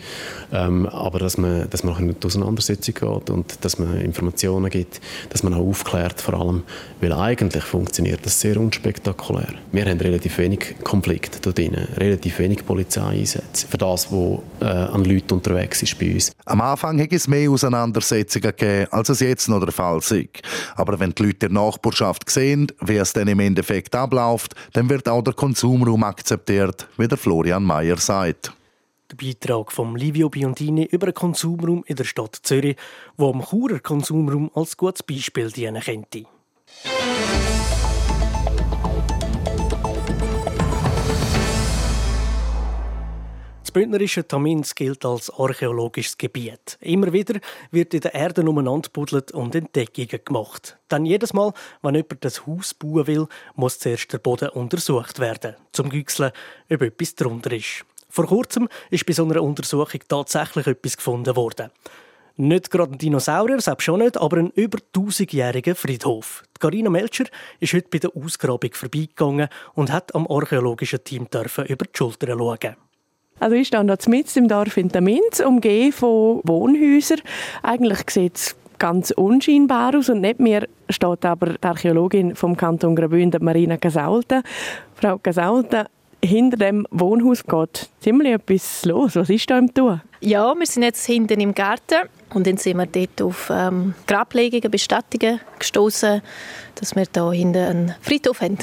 ähm, 0.52 0.86
aber 0.86 1.18
dass 1.18 1.36
man, 1.36 1.68
dass 1.68 1.84
man 1.84 1.94
auch 1.94 1.98
in 1.98 2.14
die 2.18 2.26
Auseinandersetzung 2.26 2.94
geht 2.94 3.30
und 3.30 3.64
dass 3.64 3.78
man 3.78 4.00
Informationen 4.00 4.70
gibt, 4.70 5.00
dass 5.28 5.42
man 5.42 5.52
auch 5.54 5.66
aufklärt 5.66 6.20
vor 6.20 6.34
allem, 6.34 6.62
weil 7.00 7.12
eigentlich 7.12 7.64
funktioniert 7.64 8.20
das 8.24 8.40
sehr 8.40 8.56
unspektakulär. 8.58 9.54
Wir 9.72 9.84
haben 9.84 10.00
relativ 10.00 10.38
wenig 10.38 10.76
Konflikte 10.82 11.38
da 11.40 11.50
drin, 11.50 11.74
relativ 11.98 12.38
wenig 12.38 12.64
Polizeieinsätze 12.64 13.66
für 13.66 13.78
das, 13.78 14.10
was 14.10 14.38
äh, 14.60 14.64
an 14.64 15.04
Leuten 15.04 15.34
unterwegs 15.34 15.82
ist 15.82 15.98
bei 15.98 16.14
uns. 16.14 16.32
Am 16.46 16.60
Anfang 16.60 17.00
hat 17.00 17.12
es 17.12 17.28
mehr 17.28 17.35
Auseinandersetzungen 17.36 18.50
gegeben, 18.56 18.86
als 18.90 19.08
es 19.08 19.20
jetzt 19.20 19.48
noch 19.48 19.60
der 19.60 19.72
Fall 19.72 19.98
ist. 19.98 20.14
Aber 20.74 20.98
wenn 20.98 21.14
die 21.14 21.22
Leute 21.22 21.38
der 21.40 21.50
Nachbarschaft 21.50 22.28
sehen, 22.30 22.72
wie 22.80 22.96
es 22.96 23.12
dann 23.12 23.28
im 23.28 23.40
Endeffekt 23.40 23.94
abläuft, 23.94 24.54
dann 24.72 24.88
wird 24.88 25.08
auch 25.08 25.22
der 25.22 25.34
Konsumraum 25.34 26.04
akzeptiert, 26.04 26.88
wie 26.96 27.08
der 27.08 27.18
Florian 27.18 27.64
Mayer 27.64 27.98
sagt. 27.98 28.52
Der 29.10 29.16
Beitrag 29.16 29.70
von 29.70 29.96
Livio 29.96 30.28
Biondini 30.28 30.84
über 30.84 31.06
den 31.06 31.14
Konsumraum 31.14 31.84
in 31.86 31.94
der 31.94 32.04
Stadt 32.04 32.40
Zürich, 32.42 32.76
wo 33.16 33.30
am 33.30 33.40
Churer 33.40 33.78
Konsumraum 33.78 34.50
als 34.54 34.76
gutes 34.76 35.04
Beispiel 35.04 35.50
dienen 35.50 35.80
könnte. 35.80 36.24
Bündnerische 43.76 44.26
Tamins 44.26 44.74
gilt 44.74 45.04
als 45.04 45.30
archäologisches 45.38 46.16
Gebiet. 46.16 46.78
Immer 46.80 47.12
wieder 47.12 47.38
wird 47.70 47.92
in 47.92 48.00
der 48.00 48.14
Erde 48.14 48.40
umeinander 48.40 48.88
und 49.34 49.54
Entdeckungen 49.54 50.24
gemacht. 50.24 50.78
Denn 50.90 51.04
jedes 51.04 51.34
Mal, 51.34 51.52
wenn 51.82 51.94
jemand 51.94 52.24
das 52.24 52.46
Haus 52.46 52.72
bauen 52.72 53.06
will, 53.06 53.26
muss 53.54 53.78
zuerst 53.78 54.10
der 54.14 54.18
Boden 54.18 54.48
untersucht 54.48 55.18
werden, 55.18 55.56
zum 55.72 55.90
Güchseln, 55.90 56.32
ob 56.72 56.80
etwas 56.80 57.16
drunter 57.16 57.52
ist. 57.52 57.84
Vor 58.08 58.24
kurzem 58.24 58.66
ist 58.88 59.04
bei 59.04 59.12
so 59.12 59.26
einer 59.26 59.42
Untersuchung 59.42 60.00
tatsächlich 60.08 60.66
etwas 60.66 60.96
gefunden 60.96 61.36
worden. 61.36 61.70
Nicht 62.36 62.70
gerade 62.70 62.92
ein 62.92 62.98
Dinosaurier, 62.98 63.60
selbst 63.60 63.84
schon 63.84 64.00
nicht, 64.00 64.16
aber 64.16 64.38
ein 64.38 64.52
über 64.52 64.78
1000-jähriger 64.94 65.74
Friedhof. 65.74 66.44
Carina 66.60 66.88
Melcher 66.88 67.26
ist 67.60 67.74
heute 67.74 67.88
bei 67.90 67.98
der 67.98 68.16
Ausgrabung 68.16 68.72
vorbeigegangen 68.72 69.50
und 69.74 69.92
hat 69.92 70.14
am 70.14 70.26
archäologischen 70.26 71.04
Team 71.04 71.28
dürfen 71.28 71.66
über 71.66 71.84
die 71.84 71.90
Schulter 71.94 72.28
schauen. 72.28 72.85
Also 73.38 73.54
ich 73.56 73.68
stehe 73.68 73.84
hier 73.84 73.96
mitten 74.08 74.38
im 74.38 74.48
Dorf 74.48 74.76
in 74.76 74.88
der 74.88 75.00
Minz, 75.00 75.40
umgeben 75.40 75.92
von 75.92 76.40
Wohnhäusern. 76.44 77.20
Eigentlich 77.62 77.98
sieht 78.10 78.36
es 78.36 78.56
ganz 78.78 79.10
unscheinbar 79.10 79.96
aus 79.96 80.08
und 80.08 80.20
neben 80.20 80.44
mir 80.44 80.68
steht 80.88 81.24
aber 81.24 81.54
die 81.54 81.62
Archäologin 81.62 82.34
vom 82.34 82.56
Kanton 82.56 82.96
Graubünden, 82.96 83.44
Marina 83.44 83.76
Gasaulta. 83.76 84.42
Frau 84.94 85.18
Gasaulta, 85.22 85.86
hinter 86.22 86.56
dem 86.56 86.86
Wohnhaus 86.90 87.44
geht 87.44 87.88
ziemlich 88.00 88.32
etwas 88.32 88.84
los. 88.84 89.16
Was 89.16 89.30
ist 89.30 89.48
da 89.50 89.58
im 89.58 89.72
Tun? 89.72 90.00
Ja, 90.20 90.54
wir 90.54 90.66
sind 90.66 90.82
jetzt 90.82 91.04
hinten 91.04 91.40
im 91.40 91.54
Garten 91.54 92.08
und 92.34 92.46
dann 92.46 92.56
sind 92.56 92.78
wir 92.78 92.86
dort 92.86 93.22
auf 93.22 93.50
ähm, 93.54 93.94
Grablegungen, 94.06 94.70
Bestattungen 94.70 95.40
gestoßen, 95.58 96.22
dass 96.74 96.96
wir 96.96 97.04
da 97.12 97.30
hinten 97.32 97.58
einen 97.58 97.94
Friedhof 98.00 98.40
haben. 98.40 98.58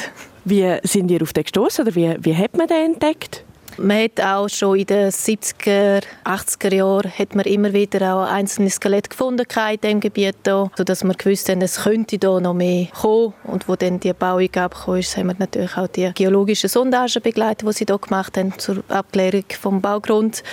Wie 0.46 0.78
sind 0.84 1.10
ihr 1.12 1.22
auf 1.22 1.32
den 1.32 1.44
gestoßen 1.44 1.86
oder 1.86 1.96
wie, 1.96 2.16
wie 2.20 2.36
hat 2.36 2.58
man 2.58 2.68
den 2.68 2.94
entdeckt? 2.94 3.44
Man 3.78 4.04
hat 4.04 4.22
auch 4.22 4.48
schon 4.50 4.78
in 4.78 4.86
den 4.86 5.10
70er, 5.10 6.04
80er 6.26 6.76
Jahren 6.76 7.12
hat 7.18 7.34
man 7.34 7.46
immer 7.46 7.74
wieder 7.74 8.16
auch 8.16 8.32
einzelne 8.32 8.70
Skelette 8.70 9.10
gefunden 9.10 9.46
in 9.48 9.80
diesem 9.82 10.00
Gebiet 10.00 10.36
hier, 10.44 10.70
sodass 10.76 11.04
wir 11.04 11.14
gewusst 11.16 11.50
haben, 11.50 11.62
es 11.62 11.84
könnte 11.84 12.18
hier 12.22 12.40
noch 12.40 12.54
mehr 12.54 12.88
kommen. 12.88 13.34
Und 13.46 13.68
wo 13.68 13.76
dann 13.76 14.00
die 14.00 14.14
Bauung 14.14 14.54
abgekommen 14.54 15.00
ist, 15.00 15.18
haben 15.18 15.28
wir 15.28 15.36
natürlich 15.40 15.76
auch 15.76 15.88
die 15.88 16.12
geologischen 16.14 16.70
Sondagen 16.70 17.22
begleitet, 17.24 17.68
die 17.68 17.74
sie 17.74 17.86
hier 17.88 17.98
gemacht 17.98 18.38
haben 18.38 18.58
zur 18.60 18.84
Abklärung 18.90 19.46
des 19.50 19.82
Baugrunds. 19.82 20.44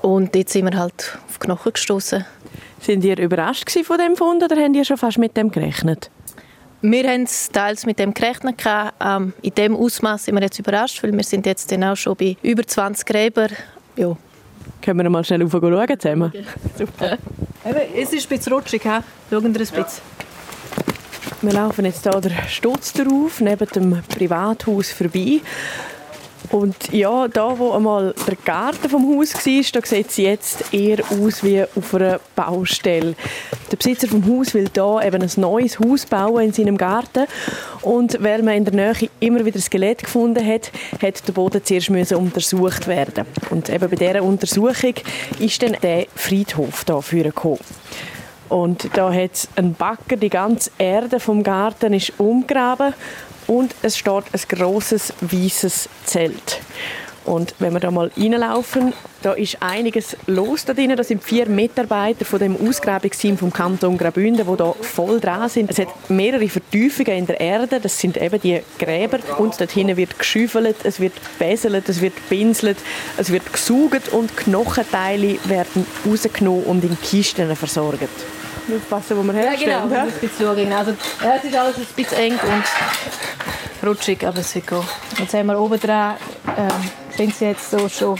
Und 0.00 0.34
jetzt 0.36 0.52
sind 0.52 0.70
wir 0.70 0.78
halt 0.78 1.18
auf 1.28 1.40
Knochen 1.40 1.72
gestoßen. 1.72 2.24
Sind 2.80 3.04
ihr 3.04 3.18
überrascht 3.18 3.70
von 3.84 3.98
dem 3.98 4.16
Fund 4.16 4.42
oder 4.42 4.56
haben 4.56 4.74
ihr 4.74 4.84
schon 4.84 4.98
fast 4.98 5.18
mit 5.18 5.36
dem 5.36 5.50
gerechnet? 5.50 6.10
Wir 6.82 7.08
haben 7.08 7.28
teils 7.52 7.86
mit 7.86 8.00
dem 8.00 8.12
gerechnet. 8.12 8.56
Ähm, 9.00 9.32
in 9.40 9.54
dem 9.54 9.76
Ausmaß 9.76 10.24
sind 10.24 10.34
wir 10.34 10.42
jetzt 10.42 10.58
überrascht, 10.58 11.00
weil 11.02 11.12
wir 11.12 11.22
sind 11.22 11.46
jetzt 11.46 11.70
dann 11.70 11.84
auch 11.84 11.96
schon 11.96 12.16
bei 12.16 12.36
über 12.42 12.66
20 12.66 13.06
Gräbern. 13.06 13.52
Ja. 13.96 14.16
Können 14.80 14.98
wir 14.98 15.08
mal 15.08 15.24
schnell 15.24 15.42
schauen 15.42 15.96
zusammen? 15.96 16.32
Okay. 16.34 16.44
Super. 16.78 17.18
es 17.94 18.12
ist 18.12 18.24
ein 18.24 18.36
bisschen 18.36 18.52
rutschig. 18.52 18.82
Schauen 18.82 19.04
wir 19.30 19.38
ein 19.44 19.52
bisschen. 19.52 19.84
Wir 21.40 21.52
laufen 21.52 21.84
jetzt 21.84 22.02
hier 22.02 22.20
der 22.20 22.48
Stutz 22.48 22.92
drauf, 22.92 23.40
neben 23.40 23.68
dem 23.68 24.02
Privathaus 24.08 24.90
vorbei. 24.90 25.40
Und 26.52 26.92
ja, 26.92 27.28
da 27.28 27.58
wo 27.58 27.72
einmal 27.72 28.14
der 28.26 28.36
Garten 28.36 28.88
vom 28.90 29.16
Haus 29.16 29.34
war, 29.34 29.80
da 29.80 29.86
sieht 29.86 30.10
es 30.10 30.16
jetzt 30.18 30.74
eher 30.74 30.98
aus 31.10 31.42
wie 31.42 31.62
auf 31.62 31.94
einer 31.94 32.20
Baustelle. 32.36 33.14
Der 33.70 33.76
Besitzer 33.78 34.06
vom 34.06 34.22
Haus 34.26 34.52
will 34.52 34.68
da 34.70 35.02
eben 35.02 35.22
ein 35.22 35.30
neues 35.36 35.80
Haus 35.80 36.04
bauen 36.04 36.44
in 36.44 36.52
seinem 36.52 36.76
Garten 36.76 37.24
und 37.80 38.22
weil 38.22 38.42
man 38.42 38.54
in 38.56 38.64
der 38.66 38.74
Nähe 38.74 39.08
immer 39.18 39.46
wieder 39.46 39.60
Skelett 39.60 40.04
gefunden 40.04 40.46
hat, 40.46 40.70
hat 41.00 41.26
der 41.26 41.32
Boden 41.32 41.64
zuerst 41.64 41.88
untersucht 42.12 42.86
werden. 42.86 43.24
Und 43.48 43.70
eben 43.70 43.88
bei 43.88 43.96
dieser 43.96 44.22
Untersuchung 44.22 44.94
ist 45.38 45.62
dann 45.62 45.78
der 45.82 46.06
Friedhof 46.14 46.84
da 46.84 47.00
gekommen. 47.00 47.60
Und 48.50 48.90
da 48.92 49.10
hat 49.10 49.48
ein 49.56 49.72
Bagger 49.72 50.16
die 50.16 50.28
ganze 50.28 50.70
Erde 50.76 51.18
vom 51.18 51.42
Garten 51.42 51.94
ist 51.94 52.12
umgraben 52.18 52.92
und 53.46 53.74
es 53.82 53.96
steht 53.96 54.24
ein 54.32 54.40
grosses 54.48 55.12
weißes 55.20 55.88
Zelt. 56.04 56.60
Und 57.24 57.54
wenn 57.60 57.72
wir 57.72 57.80
da 57.80 57.90
mal 57.90 58.10
reinlaufen, 58.16 58.92
da 59.22 59.32
ist 59.32 59.58
einiges 59.60 60.16
los 60.26 60.64
da 60.64 60.74
drinnen. 60.74 60.96
Da 60.96 61.04
sind 61.04 61.22
vier 61.22 61.48
Mitarbeiter 61.48 62.24
von 62.24 62.40
dem 62.40 62.56
Ausgrabungsteam 62.56 63.38
vom 63.38 63.52
Kanton 63.52 63.96
Graubünden, 63.96 64.44
die 64.44 64.56
da 64.56 64.74
voll 64.80 65.20
dran 65.20 65.48
sind. 65.48 65.70
Es 65.70 65.78
hat 65.78 66.10
mehrere 66.10 66.48
Vertiefungen 66.48 67.18
in 67.18 67.26
der 67.26 67.40
Erde. 67.40 67.78
Das 67.78 67.98
sind 67.98 68.16
eben 68.16 68.40
die 68.40 68.60
Gräber. 68.78 69.20
Und 69.38 69.60
dort 69.60 69.70
hinten 69.70 69.96
wird 69.96 70.18
geschüffelt, 70.18 70.76
es 70.82 70.98
wird 70.98 71.12
beselt, 71.38 71.88
es 71.88 72.00
wird 72.00 72.14
pinselt, 72.28 72.78
es 73.16 73.30
wird 73.30 73.52
gesaugt 73.52 74.08
und 74.10 74.36
Knochenteile 74.36 75.38
werden 75.44 75.86
rausgenommen 76.04 76.64
und 76.64 76.82
in 76.82 76.98
Kisten 77.00 77.54
versorgt 77.54 78.10
aufpassen, 78.70 79.16
wo 79.16 79.22
wir 79.22 79.32
herstellen. 79.32 79.70
Ja, 79.70 79.84
genau. 79.84 79.94
Ja? 79.94 80.04
Bisschen. 80.04 80.72
Also, 80.72 80.94
ja, 81.22 81.36
es 81.36 81.44
ist 81.44 81.56
alles 81.56 81.76
ein 81.76 81.86
bisschen 81.96 82.18
eng 82.18 82.32
und 82.32 83.88
rutschig, 83.88 84.26
aber 84.26 84.38
es 84.38 84.54
wird 84.54 84.66
gehen. 84.66 84.82
Jetzt 85.18 85.34
haben 85.34 85.46
wir 85.46 85.60
oben 85.60 85.80
dran, 85.80 86.16
ähm, 86.56 86.90
sind 87.16 87.34
sie 87.34 87.46
jetzt 87.46 87.70
so 87.70 87.88
schon 87.88 88.18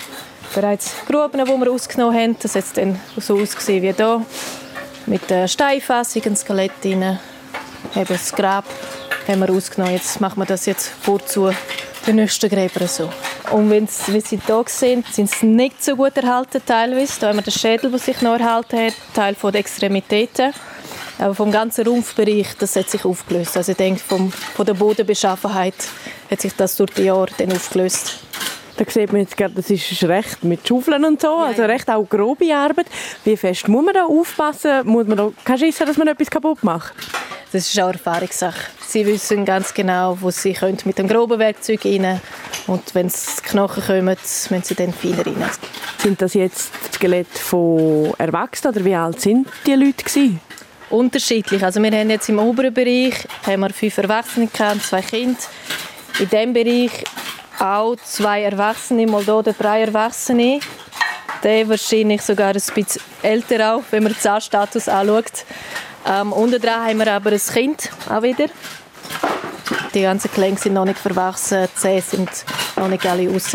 bereits 0.54 0.92
Gruben, 1.06 1.44
die 1.44 1.50
wir 1.50 1.70
ausgenommen 1.70 2.18
haben. 2.18 2.36
Das 2.40 2.54
hat 2.54 2.64
dann 2.74 3.00
so 3.16 3.38
ausgesehen 3.38 3.82
wie 3.82 3.92
hier. 3.92 4.26
Mit 5.06 5.28
der 5.30 5.48
Steinfassung, 5.48 6.22
ein 6.24 6.36
Skelett 6.36 6.72
drin, 6.82 7.18
eben 7.96 8.06
das 8.08 8.32
Grab 8.32 8.64
haben 9.26 9.40
wir 9.40 9.50
ausgenommen. 9.50 9.94
Jetzt 9.94 10.20
machen 10.20 10.38
wir 10.38 10.46
das 10.46 10.66
jetzt 10.66 10.92
vorzu 11.02 11.50
den 12.06 12.16
nächsten 12.16 12.48
Gräber 12.48 12.86
so. 12.86 13.08
Und 13.52 13.68
wenn 13.68 13.86
sie 13.86 14.20
hier 14.22 14.64
sind, 14.66 15.06
sind 15.08 15.30
sie 15.30 15.46
nicht 15.46 15.84
so 15.84 15.94
gut 15.94 16.16
erhalten 16.16 16.62
teilweise. 16.64 17.20
Da 17.20 17.28
haben 17.28 17.36
wir 17.36 17.42
den 17.42 17.52
Schädel, 17.52 17.90
der 17.90 17.98
sich 17.98 18.22
noch 18.22 18.38
erhalten 18.38 18.78
hat, 18.78 18.94
Teil 19.14 19.36
der 19.42 19.54
Extremitäten. 19.56 20.54
Aber 21.18 21.34
vom 21.34 21.52
ganzen 21.52 21.86
Rumpfbereich, 21.86 22.56
das 22.58 22.74
hat 22.76 22.88
sich 22.88 23.04
aufgelöst. 23.04 23.54
Also 23.56 23.72
ich 23.72 23.78
denke, 23.78 24.00
vom, 24.00 24.32
von 24.32 24.64
der 24.64 24.72
Bodenbeschaffenheit 24.72 25.74
hat 26.30 26.40
sich 26.40 26.54
das 26.56 26.76
durch 26.76 26.92
die 26.94 27.02
Jahre 27.02 27.28
dann 27.36 27.52
aufgelöst. 27.52 28.20
Da 28.78 28.84
sieht 28.88 29.12
man 29.12 29.20
jetzt 29.20 29.36
gerade, 29.36 29.54
das 29.54 29.68
ist 29.68 30.02
recht 30.04 30.42
mit 30.42 30.66
Schaufeln 30.66 31.04
und 31.04 31.20
so, 31.20 31.36
also 31.36 31.62
recht 31.64 31.90
auch 31.90 32.08
grobe 32.08 32.54
Arbeit. 32.54 32.86
Wie 33.22 33.36
fest 33.36 33.68
muss 33.68 33.84
man 33.84 33.92
da 33.92 34.06
aufpassen? 34.06 34.86
Muss 34.86 35.06
man 35.06 35.18
da 35.18 35.30
kein 35.44 35.58
Schissen, 35.58 35.86
dass 35.86 35.98
man 35.98 36.08
etwas 36.08 36.30
kaputt 36.30 36.64
macht? 36.64 36.94
Das 37.52 37.66
ist 37.66 37.78
auch 37.78 37.92
Erfahrungssache. 37.92 38.70
Sie 38.86 39.04
wissen 39.04 39.44
ganz 39.44 39.74
genau, 39.74 40.16
wo 40.18 40.30
sie 40.30 40.54
können 40.54 40.78
mit 40.86 40.98
dem 40.98 41.06
groben 41.06 41.38
Werkzeug 41.38 41.84
rein 41.84 42.18
und 42.66 42.94
wenn 42.94 43.06
es 43.06 43.42
Knochen 43.42 43.82
kommen, 43.82 44.04
müssen 44.04 44.62
sie 44.62 44.74
dann 44.74 44.92
feiner 44.92 45.26
rein. 45.26 45.50
Sind 45.98 46.20
das 46.22 46.34
jetzt 46.34 46.72
Skelette 46.94 47.38
von 47.38 48.12
Erwachsenen 48.18 48.74
oder 48.74 48.84
wie 48.84 48.94
alt 48.94 49.20
sind 49.20 49.48
die 49.66 49.74
Leute 49.74 50.04
gewesen? 50.04 50.40
Unterschiedlich. 50.90 51.64
Also 51.64 51.82
wir 51.82 51.90
haben 51.90 52.10
jetzt 52.10 52.28
im 52.28 52.38
oberen 52.38 52.74
Bereich 52.74 53.14
haben 53.46 53.60
wir 53.60 53.70
fünf 53.70 53.96
Erwachsene 53.98 54.48
und 54.52 54.82
zwei 54.82 55.00
Kinder. 55.00 55.38
In 56.18 56.28
diesem 56.28 56.52
Bereich 56.52 57.04
auch 57.58 57.96
zwei 58.04 58.42
Erwachsene, 58.42 59.06
mal 59.06 59.24
hier 59.24 59.42
drei 59.42 59.82
Erwachsene. 59.82 60.60
Der 61.42 61.68
wahrscheinlich 61.68 62.22
sogar 62.22 62.48
ein 62.48 62.52
bisschen 62.54 63.02
älter 63.22 63.74
auch, 63.74 63.82
wenn 63.90 64.02
man 64.02 64.12
den 64.12 64.20
Zahnstatus 64.20 64.88
anschaut. 64.88 65.44
Ähm, 66.06 66.32
unten 66.32 66.60
dran 66.60 66.86
haben 66.86 66.98
wir 66.98 67.12
aber 67.12 67.30
ein 67.30 67.40
Kind 67.40 67.90
auch 68.08 68.22
wieder. 68.22 68.46
Die 69.94 70.02
ganzen 70.02 70.30
Klänge 70.30 70.58
sind 70.58 70.74
noch 70.74 70.84
nicht 70.84 70.98
verwachsen, 70.98 71.68
die 71.74 71.80
Zähne 71.80 72.02
sind 72.02 72.30
noch 72.76 72.88
nicht 72.88 73.04
alle 73.06 73.28
raus. 73.30 73.52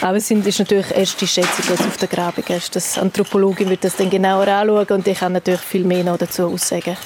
Aber 0.00 0.16
es 0.16 0.30
ist 0.30 0.58
natürlich 0.58 0.90
erst 0.94 1.20
die 1.20 1.26
Schätzung 1.26 1.64
jetzt 1.68 1.86
auf 1.86 1.96
der 1.96 2.08
Grabung. 2.08 2.44
Das 2.72 2.98
Anthropologin 2.98 3.70
wird 3.70 3.84
das 3.84 3.96
dann 3.96 4.10
genauer 4.10 4.48
anschauen 4.48 4.86
und 4.88 5.06
ich 5.06 5.18
kann 5.18 5.32
natürlich 5.32 5.60
viel 5.60 5.84
mehr 5.84 6.04
noch 6.04 6.18
dazu 6.18 6.46
aussagen. 6.46 6.96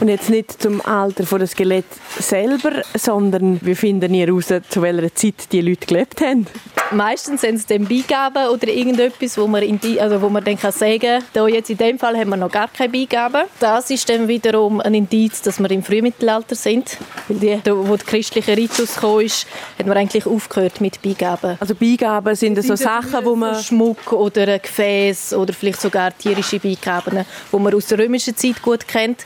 Und 0.00 0.08
jetzt 0.08 0.30
nicht 0.30 0.62
zum 0.62 0.80
Alter 0.80 1.24
des 1.38 1.50
Skelett 1.50 1.84
selber, 2.18 2.82
sondern 2.94 3.60
wie 3.62 3.74
finden 3.74 4.14
ihr 4.14 4.26
heraus, 4.26 4.46
zu 4.46 4.80
welcher 4.80 5.14
Zeit 5.14 5.52
die 5.52 5.60
Leute 5.60 5.86
gelebt 5.86 6.22
haben? 6.22 6.46
Meistens 6.90 7.42
sind 7.42 7.56
es 7.56 7.66
dann 7.66 7.86
Beigaben 7.86 8.48
oder 8.48 8.66
irgendetwas, 8.68 9.36
wo 9.36 9.46
man, 9.46 9.78
die, 9.78 10.00
also 10.00 10.22
wo 10.22 10.30
man 10.30 10.42
dann 10.42 10.58
kann 10.58 10.72
sagen 10.72 11.22
kann, 11.32 11.48
jetzt 11.48 11.68
in 11.68 11.76
dem 11.76 11.98
Fall 11.98 12.16
haben 12.16 12.30
wir 12.30 12.38
noch 12.38 12.50
gar 12.50 12.68
keine 12.68 12.88
Beigaben. 12.90 13.42
Das 13.60 13.90
ist 13.90 14.08
dann 14.08 14.26
wiederum 14.26 14.80
ein 14.80 14.94
Indiz, 14.94 15.42
dass 15.42 15.60
wir 15.60 15.70
im 15.70 15.82
Frühmittelalter 15.82 16.54
sind. 16.54 16.96
Weil 17.28 17.60
die, 17.60 17.70
wo 17.70 17.94
der 17.94 18.06
christliche 18.06 18.56
Ritus 18.56 18.96
kam, 18.96 19.20
ist, 19.20 19.46
hat 19.78 19.86
man 19.86 19.98
eigentlich 19.98 20.26
aufgehört 20.26 20.80
mit 20.80 21.00
Beigaben. 21.02 21.58
Also 21.60 21.74
Beigaben 21.74 22.34
sind 22.34 22.56
das 22.56 22.66
so 22.66 22.74
Sachen, 22.74 23.24
wo 23.24 23.36
man... 23.36 23.54
Schmuck 23.62 24.12
oder 24.12 24.48
ein 24.48 24.62
Gefäß 24.62 25.34
oder 25.34 25.52
vielleicht 25.52 25.80
sogar 25.80 26.16
tierische 26.16 26.58
Beigaben, 26.58 27.24
die 27.52 27.56
man 27.56 27.74
aus 27.74 27.86
der 27.86 27.98
römischen 27.98 28.34
Zeit 28.34 28.62
gut 28.62 28.88
kennt. 28.88 29.24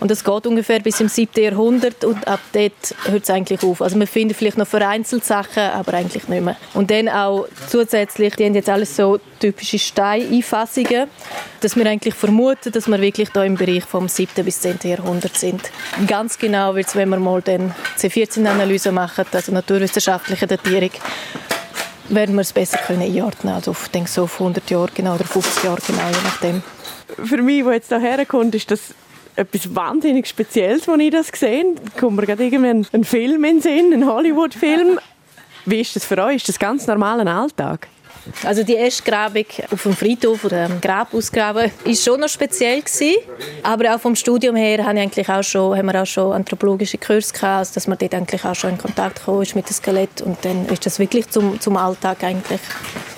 Und 0.00 0.10
das 0.10 0.22
geht 0.22 0.46
ungefähr 0.46 0.78
bis 0.80 1.00
im 1.00 1.08
7. 1.08 1.42
Jahrhundert 1.42 2.04
und 2.04 2.26
ab 2.28 2.40
dort 2.52 2.94
hört 3.04 3.24
es 3.24 3.30
eigentlich 3.30 3.62
auf. 3.64 3.82
Also 3.82 3.96
man 3.98 4.06
findet 4.06 4.36
vielleicht 4.36 4.56
noch 4.56 4.66
vereinzelt 4.66 5.24
Sachen, 5.24 5.62
aber 5.62 5.94
eigentlich 5.94 6.28
nicht 6.28 6.42
mehr. 6.42 6.56
Und 6.74 6.90
dann 6.90 7.08
auch 7.08 7.48
zusätzlich, 7.68 8.36
die 8.36 8.44
haben 8.44 8.54
jetzt 8.54 8.68
alles 8.68 8.94
so 8.94 9.18
typische 9.40 9.78
Steineinfassungen, 9.78 11.08
dass 11.60 11.74
wir 11.74 11.86
eigentlich 11.86 12.14
vermuten, 12.14 12.70
dass 12.70 12.86
wir 12.86 13.00
wirklich 13.00 13.30
da 13.30 13.42
im 13.42 13.56
Bereich 13.56 13.84
vom 13.84 14.08
7. 14.08 14.44
bis 14.44 14.60
10. 14.60 14.78
Jahrhundert 14.84 15.36
sind. 15.36 15.62
Ganz 16.06 16.38
genau 16.38 16.76
wird 16.76 16.86
es, 16.86 16.94
wenn 16.94 17.08
wir 17.08 17.18
mal 17.18 17.42
den 17.42 17.74
C14-Analyse 17.96 18.92
machen, 18.92 19.24
also 19.32 19.52
naturwissenschaftliche 19.52 20.46
Datierung, 20.46 20.90
werden 22.08 22.34
wir 22.36 22.42
es 22.42 22.52
besser 22.52 22.78
können 22.78 23.02
einordnen 23.02 23.54
Also 23.54 23.74
ich 23.82 23.88
denke 23.88 24.08
so 24.08 24.24
auf 24.24 24.40
100 24.40 24.70
Jahre 24.70 24.90
genau 24.94 25.14
oder 25.14 25.24
50 25.24 25.64
Jahre 25.64 25.80
genau, 25.86 26.08
je 26.08 26.22
nachdem. 26.24 26.62
Für 27.24 27.42
mich, 27.42 27.64
wo 27.64 27.70
jetzt 27.70 27.88
hierher 27.88 28.24
kommt, 28.26 28.54
ist 28.54 28.70
das 28.70 28.94
etwas 29.38 29.74
wahnsinnig 29.74 30.26
Spezielles, 30.26 30.88
als 30.88 31.00
ich 31.00 31.10
das 31.10 31.32
gesehen 31.32 31.76
habe. 31.76 31.90
Da 31.90 32.00
kommt 32.00 32.16
mir 32.16 32.26
gerade 32.26 32.44
irgendwie 32.44 32.86
ein 32.92 33.04
Film 33.04 33.44
in 33.44 33.56
den 33.56 33.62
Sinn, 33.62 33.92
ein 33.92 34.06
Hollywood-Film. 34.06 34.98
Wie 35.64 35.80
ist 35.80 35.94
das 35.94 36.04
für 36.04 36.18
euch? 36.24 36.36
Ist 36.36 36.48
das 36.48 36.58
ganz 36.58 36.86
normaler 36.86 37.26
Alltag? 37.26 37.88
Also 38.44 38.62
die 38.62 38.74
erste 38.74 39.02
Grabung 39.04 39.44
auf 39.70 39.82
dem 39.82 39.94
Friedhof 39.94 40.44
oder 40.44 40.68
dem 40.68 40.80
Grab 40.80 41.14
ausgraben 41.14 41.70
ist 41.84 42.04
schon 42.04 42.20
noch 42.20 42.28
speziell 42.28 42.80
gewesen. 42.80 43.16
Aber 43.62 43.94
auch 43.94 44.00
vom 44.00 44.14
Studium 44.14 44.56
her 44.56 44.84
haben, 44.84 44.98
eigentlich 44.98 45.28
auch 45.28 45.42
schon, 45.42 45.76
haben 45.76 45.86
wir 45.86 46.02
auch 46.02 46.06
schon 46.06 46.32
anthropologische 46.32 46.98
Kurse 46.98 47.32
gehabt, 47.32 47.58
also 47.58 47.74
dass 47.74 47.86
man 47.86 47.96
dort 47.96 48.14
eigentlich 48.14 48.44
auch 48.44 48.54
schon 48.54 48.70
in 48.70 48.78
Kontakt 48.78 49.20
gekommen 49.20 49.42
ist 49.42 49.54
mit 49.54 49.68
dem 49.68 49.72
Skelett 49.72 50.20
und 50.22 50.44
dann 50.44 50.66
ist 50.66 50.84
das 50.84 50.98
wirklich 50.98 51.28
zum, 51.30 51.60
zum 51.60 51.76
Alltag 51.76 52.22
eigentlich. 52.22 52.60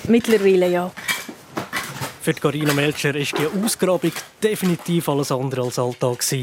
Mittlerweile 0.07 0.69
ja. 0.69 0.91
Für 2.21 2.35
Carina 2.35 2.71
Melcher 2.73 3.15
ist 3.15 3.33
die 3.35 3.47
Ausgrabung 3.47 4.11
definitiv 4.43 5.09
alles 5.09 5.31
andere 5.31 5.63
als 5.63 5.79
Alltag. 5.79 6.19
Das 6.19 6.35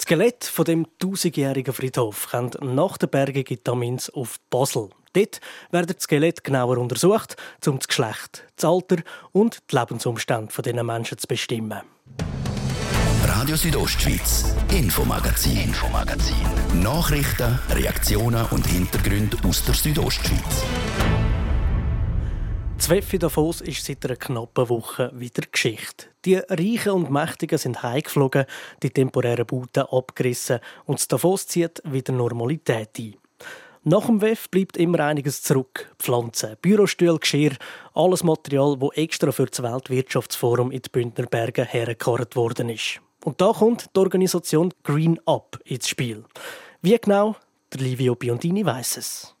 Skelett 0.00 0.44
von 0.44 0.64
dem 0.64 0.86
tausendjährigen 0.98 1.74
Friedhof 1.74 2.28
kommt 2.30 2.56
nach 2.62 2.96
der 2.96 3.08
Bergung 3.08 3.44
in 3.44 3.62
Tamins 3.62 4.08
auf 4.08 4.40
Basel. 4.48 4.88
Dort 5.12 5.40
werden 5.70 5.92
das 5.94 6.04
Skelett 6.04 6.42
genauer 6.42 6.78
untersucht, 6.78 7.36
um 7.66 7.78
das 7.78 7.86
Geschlecht, 7.86 8.44
das 8.56 8.64
Alter 8.64 9.02
und 9.32 9.58
die 9.70 9.76
Lebensumstände 9.76 10.62
dieser 10.62 10.82
Menschen 10.82 11.18
zu 11.18 11.26
bestimmen. 11.26 11.82
Radio 13.24 13.56
Südostschweiz, 13.56 14.54
Infomagazin, 14.72 15.58
Infomagazin. 15.58 16.46
Nachrichten, 16.82 17.58
Reaktionen 17.68 18.46
und 18.46 18.66
Hintergründe 18.66 19.36
aus 19.46 19.62
der 19.66 19.74
Südostschweiz. 19.74 20.64
In 22.78 23.18
Davos 23.18 23.62
ist 23.62 23.84
seit 23.84 24.04
einer 24.04 24.16
knappen 24.16 24.68
Woche 24.68 25.10
wieder 25.14 25.42
Geschichte. 25.50 26.06
Die 26.24 26.36
Reichen 26.36 26.92
und 26.92 27.10
Mächtigen 27.10 27.58
sind 27.58 27.82
heimgeflogen, 27.82 28.44
die 28.82 28.90
temporären 28.90 29.46
Bauten 29.46 29.84
abgerissen 29.90 30.60
und 30.84 30.98
das 31.00 31.08
Davos 31.08 31.46
zieht 31.46 31.82
wieder 31.84 32.12
Normalität 32.12 32.98
ein. 32.98 33.16
Nach 33.82 34.06
dem 34.06 34.20
WEF 34.20 34.48
bleibt 34.50 34.76
immer 34.76 35.00
einiges 35.00 35.42
zurück. 35.42 35.94
Pflanzen, 35.98 36.56
Bürostühle, 36.60 37.18
Geschirr, 37.18 37.52
alles 37.94 38.22
Material, 38.22 38.76
das 38.76 38.90
extra 38.96 39.32
für 39.32 39.46
das 39.46 39.62
Weltwirtschaftsforum 39.62 40.70
in 40.70 40.82
die 40.82 40.90
Bündner 40.90 41.26
Berge 41.26 41.64
hergekarrt 41.64 42.36
worden 42.36 42.68
ist. 42.68 43.00
Und 43.24 43.40
da 43.40 43.52
kommt 43.52 43.90
die 43.94 44.00
Organisation 44.00 44.72
Green 44.82 45.18
Up 45.24 45.58
ins 45.64 45.88
Spiel. 45.88 46.24
Wie 46.82 46.98
genau? 46.98 47.36
Der 47.72 47.80
Livio 47.80 48.14
Biondini 48.14 48.64
weiß 48.64 48.96
es. 48.98 49.35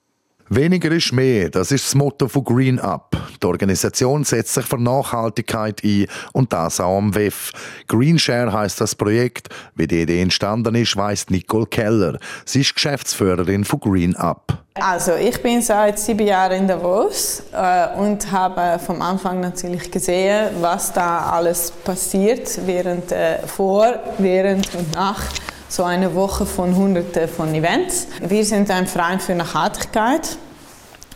Weniger 0.48 0.92
ist 0.92 1.12
mehr, 1.12 1.50
das 1.50 1.72
ist 1.72 1.86
das 1.86 1.94
Motto 1.96 2.28
von 2.28 2.44
Green 2.44 2.78
Up. 2.78 3.16
Die 3.42 3.46
Organisation 3.46 4.22
setzt 4.22 4.54
sich 4.54 4.64
für 4.64 4.78
Nachhaltigkeit 4.78 5.82
ein 5.82 6.06
und 6.32 6.52
das 6.52 6.78
auch 6.78 6.98
am 6.98 7.14
WEF. 7.16 7.50
Green 7.88 8.16
Share 8.16 8.52
heißt 8.52 8.80
das 8.80 8.94
Projekt. 8.94 9.48
Wie 9.74 9.88
die 9.88 10.02
Idee 10.02 10.22
entstanden 10.22 10.76
ist, 10.76 10.96
weiss 10.96 11.28
Nicole 11.30 11.66
Keller. 11.66 12.18
Sie 12.44 12.60
ist 12.60 12.74
Geschäftsführerin 12.74 13.64
von 13.64 13.80
Green 13.80 14.14
Up. 14.14 14.62
Also 14.74 15.14
ich 15.14 15.42
bin 15.42 15.62
seit 15.62 15.98
sieben 15.98 16.26
Jahren 16.26 16.60
in 16.60 16.68
Davos 16.68 17.42
äh, 17.52 17.98
und 17.98 18.30
habe 18.30 18.78
vom 18.78 19.02
Anfang 19.02 19.40
natürlich 19.40 19.90
gesehen, 19.90 20.50
was 20.60 20.92
da 20.92 21.30
alles 21.30 21.70
passiert 21.70 22.60
während, 22.66 23.10
äh, 23.10 23.38
vor, 23.46 23.94
während 24.18 24.72
und 24.74 24.94
nach 24.94 25.22
so 25.68 25.84
eine 25.84 26.14
Woche 26.14 26.46
von 26.46 26.76
Hunderten 26.76 27.28
von 27.28 27.54
Events. 27.54 28.06
Wir 28.20 28.44
sind 28.44 28.70
ein 28.70 28.86
Verein 28.86 29.20
für 29.20 29.34
Nachhaltigkeit. 29.34 30.36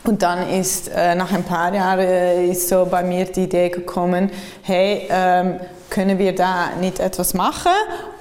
Und 0.04 0.22
dann 0.22 0.48
ist 0.48 0.88
äh, 0.88 1.14
nach 1.14 1.32
ein 1.32 1.44
paar 1.44 1.74
Jahren 1.74 2.00
äh, 2.00 2.46
ist 2.46 2.68
so 2.68 2.86
bei 2.90 3.02
mir 3.02 3.26
die 3.26 3.44
Idee 3.44 3.68
gekommen, 3.68 4.30
hey, 4.62 5.06
ähm, 5.10 5.60
können 5.90 6.18
wir 6.18 6.34
da 6.34 6.70
nicht 6.80 7.00
etwas 7.00 7.34
machen 7.34 7.72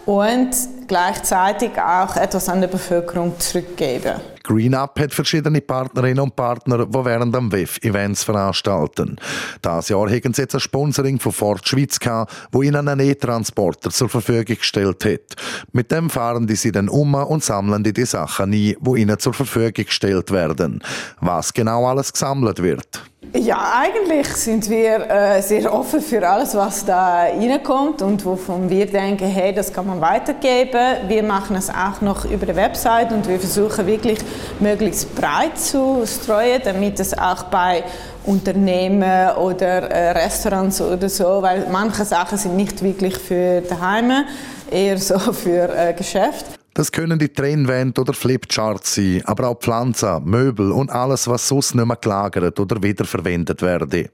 und 0.06 0.50
gleichzeitig 0.88 1.72
auch 1.80 2.16
etwas 2.18 2.50
an 2.50 2.62
der 2.62 2.68
Bevölkerung 2.68 3.40
zurückgeben. 3.40 4.20
Green 4.50 4.74
Up 4.74 5.00
hat 5.00 5.14
verschiedene 5.14 5.62
Partnerinnen 5.62 6.24
und 6.24 6.36
Partner, 6.36 6.88
die 6.88 7.06
während 7.06 7.36
dem 7.36 7.52
WEF 7.52 7.78
Events 7.84 8.24
veranstalten. 8.24 9.18
Das 9.62 9.90
Jahr 9.90 10.10
haben 10.10 10.34
sie 10.34 10.42
jetzt 10.42 10.56
ein 10.56 10.60
Sponsoring 10.60 11.20
von 11.20 11.32
Ford 11.32 11.68
Schweiz 11.68 12.00
gehabt, 12.00 12.34
wo 12.52 12.64
ihnen 12.64 12.88
einen 12.88 13.08
E-Transporter 13.08 13.92
zur 13.92 14.10
Verfügung 14.10 14.58
gestellt 14.58 15.06
hat. 15.06 15.36
Mit 15.72 15.92
dem 15.92 16.10
fahren 16.10 16.48
die 16.48 16.56
sie 16.56 16.72
dann 16.72 16.90
um 16.90 17.14
und 17.14 17.44
sammeln 17.44 17.84
die, 17.84 17.94
die 17.94 18.06
Sachen 18.06 18.52
ein, 18.52 18.76
wo 18.80 18.96
ihnen 18.96 19.20
zur 19.20 19.36
Verfügung 19.36 19.86
gestellt 19.86 20.32
werden. 20.32 20.82
Was 21.20 21.54
genau 21.54 21.86
alles 21.86 22.12
gesammelt 22.12 22.64
wird. 22.64 23.04
Ja, 23.34 23.74
eigentlich 23.82 24.28
sind 24.28 24.68
wir 24.72 25.08
äh, 25.08 25.42
sehr 25.42 25.72
offen 25.72 26.02
für 26.02 26.28
alles, 26.28 26.56
was 26.56 26.84
da 26.84 27.26
reinkommt 27.26 28.02
und 28.02 28.26
wovon 28.26 28.68
wir 28.72 28.88
denken, 28.88 29.28
hey, 29.28 29.54
das 29.54 29.72
kann 29.72 29.86
man 29.86 30.02
weitergeben. 30.02 31.08
Wir 31.08 31.22
machen 31.22 31.56
es 31.56 31.70
auch 31.70 32.02
noch 32.02 32.26
über 32.26 32.48
die 32.48 32.56
Website 32.56 33.12
und 33.12 33.28
wir 33.28 33.40
versuchen 33.40 33.86
wirklich 33.86 34.18
möglichst 34.60 35.14
breit 35.14 35.60
zu 35.60 36.04
streuen, 36.08 36.60
damit 36.64 37.00
es 37.00 37.16
auch 37.16 37.44
bei 37.44 37.84
Unternehmen 38.26 39.38
oder 39.38 39.92
äh, 39.92 40.12
Restaurants 40.12 40.82
oder 40.82 41.08
so, 41.08 41.44
weil 41.44 41.68
manche 41.72 42.06
Sachen 42.06 42.38
sind 42.38 42.56
nicht 42.56 42.82
wirklich 42.82 43.16
für 43.16 43.62
daheim, 43.62 44.26
eher 44.72 44.98
so 44.98 45.20
für 45.34 45.70
äh, 45.76 45.94
Geschäft. 45.94 46.59
Das 46.80 46.94
können 46.94 47.20
die 47.20 47.28
Trennwände 47.28 48.00
oder 48.00 48.14
Flipcharts 48.14 48.96
sein, 48.96 49.22
aber 49.26 49.50
auch 49.50 49.60
Pflanzen, 49.60 50.24
Möbel 50.24 50.72
und 50.72 50.90
alles, 50.90 51.28
was 51.28 51.46
sonst 51.46 51.76
nicht 51.76 51.86
mehr 51.86 51.98
gelagert 51.98 52.58
oder 52.58 52.82
wiederverwendet 52.82 53.62
werde. 53.62 54.12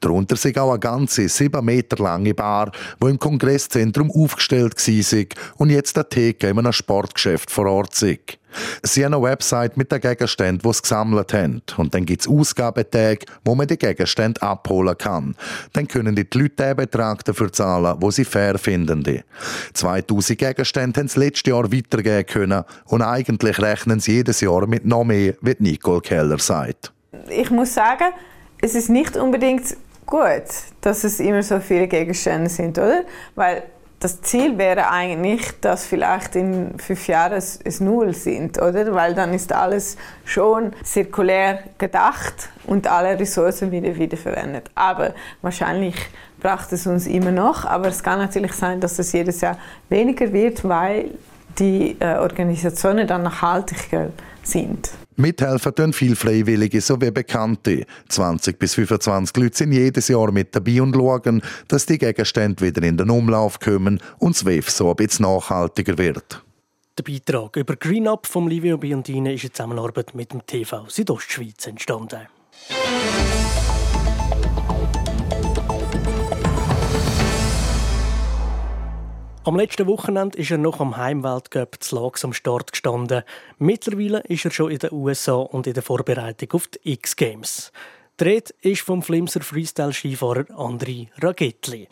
Darunter 0.00 0.34
sind 0.36 0.58
auch 0.58 0.70
eine 0.70 0.78
ganze 0.78 1.28
sieben 1.28 1.62
Meter 1.62 2.02
lange 2.02 2.32
Bar, 2.32 2.72
wo 3.00 3.08
im 3.08 3.18
Kongresszentrum 3.18 4.10
aufgestellt 4.10 4.76
war 4.78 5.24
und 5.58 5.68
jetzt 5.68 5.94
der 5.94 6.08
Theke 6.08 6.48
in 6.48 6.58
einem 6.58 6.72
Sportgeschäft 6.72 7.50
vor 7.50 7.66
Ort 7.66 8.00
ist. 8.00 8.38
Sie 8.82 9.04
haben 9.04 9.14
eine 9.14 9.22
Website 9.22 9.76
mit 9.76 9.92
den 9.92 10.00
Gegenständen, 10.00 10.68
die 10.68 10.74
sie 10.74 10.82
gesammelt 10.82 11.32
haben. 11.32 11.62
Und 11.76 11.94
dann 11.94 12.04
gibt 12.04 12.22
es 12.22 12.28
Ausgabetage, 12.28 13.26
wo 13.44 13.54
man 13.54 13.66
die 13.66 13.78
Gegenstände 13.78 14.42
abholen 14.42 14.96
kann. 14.96 15.36
Dann 15.72 15.88
können 15.88 16.14
die 16.14 16.26
Leute 16.32 16.50
den 16.50 16.76
Betrag 16.76 17.24
dafür 17.24 17.52
zahlen, 17.52 17.96
wo 18.00 18.10
sie 18.10 18.24
fair 18.24 18.58
finden. 18.58 19.22
2000 19.74 20.38
Gegenstände 20.38 21.00
haben 21.00 21.08
sie 21.08 21.20
letztes 21.20 21.50
Jahr 21.50 21.72
weitergeben 21.72 22.26
können. 22.26 22.64
Und 22.86 23.02
eigentlich 23.02 23.58
rechnen 23.58 24.00
sie 24.00 24.16
jedes 24.16 24.40
Jahr 24.40 24.66
mit 24.66 24.84
noch 24.84 25.04
mehr, 25.04 25.34
wie 25.40 25.56
Nicole 25.58 26.00
Keller 26.00 26.38
sagt. 26.38 26.92
Ich 27.28 27.50
muss 27.50 27.74
sagen, 27.74 28.12
es 28.60 28.74
ist 28.74 28.88
nicht 28.88 29.16
unbedingt 29.16 29.76
gut, 30.06 30.44
dass 30.80 31.04
es 31.04 31.20
immer 31.20 31.42
so 31.42 31.60
viele 31.60 31.88
Gegenstände 31.88 32.48
sind, 32.48 32.78
oder? 32.78 33.04
Weil 33.34 33.64
das 33.98 34.20
Ziel 34.20 34.58
wäre 34.58 34.90
eigentlich, 34.90 35.58
dass 35.60 35.86
vielleicht 35.86 36.36
in 36.36 36.78
fünf 36.78 37.08
Jahren 37.08 37.32
es, 37.32 37.58
es 37.64 37.80
null 37.80 38.12
sind, 38.12 38.60
oder? 38.60 38.94
Weil 38.94 39.14
dann 39.14 39.32
ist 39.32 39.52
alles 39.52 39.96
schon 40.24 40.72
zirkulär 40.84 41.60
gedacht 41.78 42.50
und 42.66 42.88
alle 42.88 43.18
Ressourcen 43.18 43.70
wieder 43.70 43.96
wiederverwendet. 43.96 44.70
Aber 44.74 45.14
wahrscheinlich 45.40 45.96
braucht 46.40 46.72
es 46.72 46.86
uns 46.86 47.06
immer 47.06 47.32
noch. 47.32 47.64
Aber 47.64 47.88
es 47.88 48.02
kann 48.02 48.18
natürlich 48.18 48.52
sein, 48.52 48.80
dass 48.80 48.98
es 48.98 49.12
jedes 49.12 49.40
Jahr 49.40 49.56
weniger 49.88 50.30
wird, 50.32 50.68
weil 50.68 51.12
die 51.58 51.96
äh, 51.98 52.16
Organisationen 52.18 53.06
dann 53.06 53.22
nachhaltiger 53.22 54.10
sind. 54.46 54.90
Mithelfen 55.16 55.74
tun 55.74 55.92
viel 55.92 56.14
Freiwillige 56.14 56.80
sowie 56.80 57.10
Bekannte. 57.10 57.86
20 58.08 58.58
bis 58.58 58.74
25 58.74 59.36
Leute 59.36 59.56
sind 59.56 59.72
jedes 59.72 60.08
Jahr 60.08 60.30
mit 60.30 60.54
dabei 60.54 60.82
und 60.82 60.94
schauen, 60.94 61.42
dass 61.68 61.86
die 61.86 61.98
Gegenstände 61.98 62.64
wieder 62.64 62.82
in 62.82 62.96
den 62.96 63.10
Umlauf 63.10 63.58
kommen 63.58 64.00
und 64.18 64.36
das 64.36 64.44
WEF 64.44 64.70
so 64.70 64.90
ein 64.90 64.96
bisschen 64.96 65.24
nachhaltiger 65.24 65.96
wird. 65.98 66.42
Der 66.98 67.02
Beitrag 67.02 67.56
über 67.56 67.76
Green 67.76 68.08
Up 68.08 68.26
vom 68.26 68.48
Livio 68.48 68.78
Biondini 68.78 69.34
ist 69.34 69.44
in 69.44 69.52
Zusammenarbeit 69.52 70.14
mit 70.14 70.32
dem 70.32 70.46
TV 70.46 70.86
Südostschweiz 70.88 71.66
entstanden. 71.66 72.20
Am 79.46 79.54
letzten 79.54 79.86
Wochenende 79.86 80.36
ist 80.36 80.50
er 80.50 80.58
noch 80.58 80.80
am 80.80 80.96
Heimweltcup 80.96 81.76
zu 81.78 81.94
Lags 81.94 82.24
am 82.24 82.32
Start 82.32 82.72
gestanden. 82.72 83.22
Mittlerweile 83.58 84.18
ist 84.22 84.44
er 84.44 84.50
schon 84.50 84.72
in 84.72 84.80
den 84.80 84.90
USA 84.90 85.34
und 85.34 85.68
in 85.68 85.74
der 85.74 85.84
Vorbereitung 85.84 86.50
auf 86.50 86.66
die 86.66 86.94
X-Games. 86.94 87.70
Rede 88.20 88.52
ist 88.62 88.80
vom 88.80 89.04
Flimser 89.04 89.42
Freestyle-Skifahrer 89.42 90.46
Andri 90.58 91.10
Ragetli. 91.22 91.86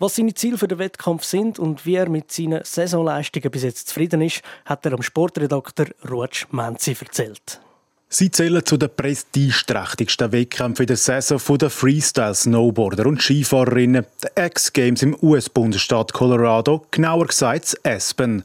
Was 0.00 0.16
seine 0.16 0.34
Ziele 0.34 0.58
für 0.58 0.66
den 0.66 0.80
Wettkampf 0.80 1.22
sind 1.22 1.60
und 1.60 1.86
wie 1.86 1.94
er 1.94 2.08
mit 2.08 2.32
seinen 2.32 2.64
Saisonleistungen 2.64 3.52
bis 3.52 3.62
jetzt 3.62 3.86
zufrieden 3.86 4.20
ist, 4.20 4.42
hat 4.64 4.84
er 4.84 4.94
am 4.94 5.02
Sportredakteur 5.02 5.86
Ruatsch 6.10 6.46
Menzi 6.50 6.96
erzählt. 7.00 7.60
Sie 8.08 8.30
zählen 8.30 8.64
zu 8.64 8.76
den 8.76 8.88
prestigeträchtigsten 8.96 10.30
Wettkämpfen 10.30 10.86
der 10.86 10.96
Saison 10.96 11.58
der 11.58 11.70
Freestyle-Snowboarder 11.70 13.04
und 13.04 13.20
Skifahrerinnen, 13.20 14.06
der 14.22 14.46
X-Games 14.46 15.02
im 15.02 15.16
US-Bundesstaat 15.20 16.12
Colorado, 16.12 16.86
genauer 16.92 17.26
gesagt 17.26 17.76
Aspen. 17.82 18.44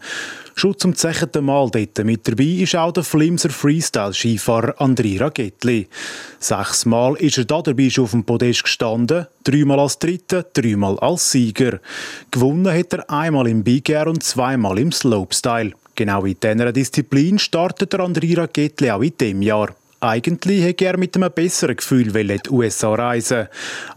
Schon 0.55 0.77
zum 0.79 0.95
zehnten 0.95 1.45
Mal 1.45 1.69
dort 1.69 2.03
mit 2.03 2.27
dabei 2.27 2.43
ist 2.43 2.75
auch 2.75 2.91
der 2.91 3.03
Flimser 3.03 3.51
Freestyle-Skifahrer 3.51 4.81
André 4.81 5.19
Ragetli. 5.19 5.87
Sechsmal 6.39 7.15
ist 7.17 7.37
er 7.37 7.45
da 7.45 7.61
dabei 7.61 7.91
schon 7.91 8.05
auf 8.05 8.11
dem 8.11 8.23
Podest 8.23 8.63
gestanden, 8.63 9.27
dreimal 9.43 9.79
als 9.79 9.99
Dritter, 9.99 10.41
dreimal 10.41 10.97
als 10.99 11.31
Sieger. 11.31 11.79
Gewonnen 12.31 12.73
hat 12.73 12.93
er 12.93 13.09
einmal 13.11 13.47
im 13.47 13.63
Big 13.63 13.89
Air 13.89 14.07
und 14.07 14.23
zweimal 14.23 14.79
im 14.79 14.91
Slopestyle. 14.91 15.73
Genau 15.95 16.25
in 16.25 16.37
dieser 16.41 16.71
Disziplin 16.71 17.39
startet 17.39 17.93
der 17.93 17.99
André 17.99 18.37
Ragetli 18.37 18.91
auch 18.91 19.01
in 19.01 19.17
diesem 19.17 19.41
Jahr. 19.41 19.69
Eigentlich 20.03 20.63
hätte 20.63 20.85
er 20.85 20.97
mit 20.97 21.15
einem 21.15 21.31
besseren 21.31 21.75
Gefühl 21.75 22.15
in 22.15 22.39
die 22.43 22.49
USA 22.49 22.95
reisen 22.95 23.47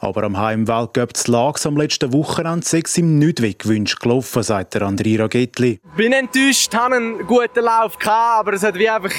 Aber 0.01 0.25
am 0.25 0.37
Heimweltcup 0.37 1.17
zu 1.17 1.33
Lags 1.33 1.65
am 1.65 1.79
letzten 1.79 2.13
Wochenende 2.13 2.67
sei 2.67 2.83
es 2.85 2.99
ihm 2.99 3.19
nicht 3.19 3.41
wie 3.41 3.57
gewünscht 3.57 4.01
gelaufen, 4.01 4.43
sagt 4.43 4.75
der 4.75 4.83
André 4.83 5.19
Ragetli. 5.19 5.81
Ich 5.83 5.97
bin 5.97 6.13
enttäuscht, 6.13 6.75
hatte 6.75 6.97
einen 6.97 7.27
guten 7.27 7.65
Lauf, 7.65 7.97
aber 8.07 8.53
es 8.53 8.63
hat 8.63 8.75
wie 8.75 8.89
einfach 8.89 9.15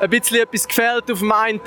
ein 0.00 0.10
bisschen 0.10 0.38
etwas 0.38 0.66
gefällt 0.66 1.08
auf 1.12 1.20
dem 1.20 1.30
einen 1.30 1.60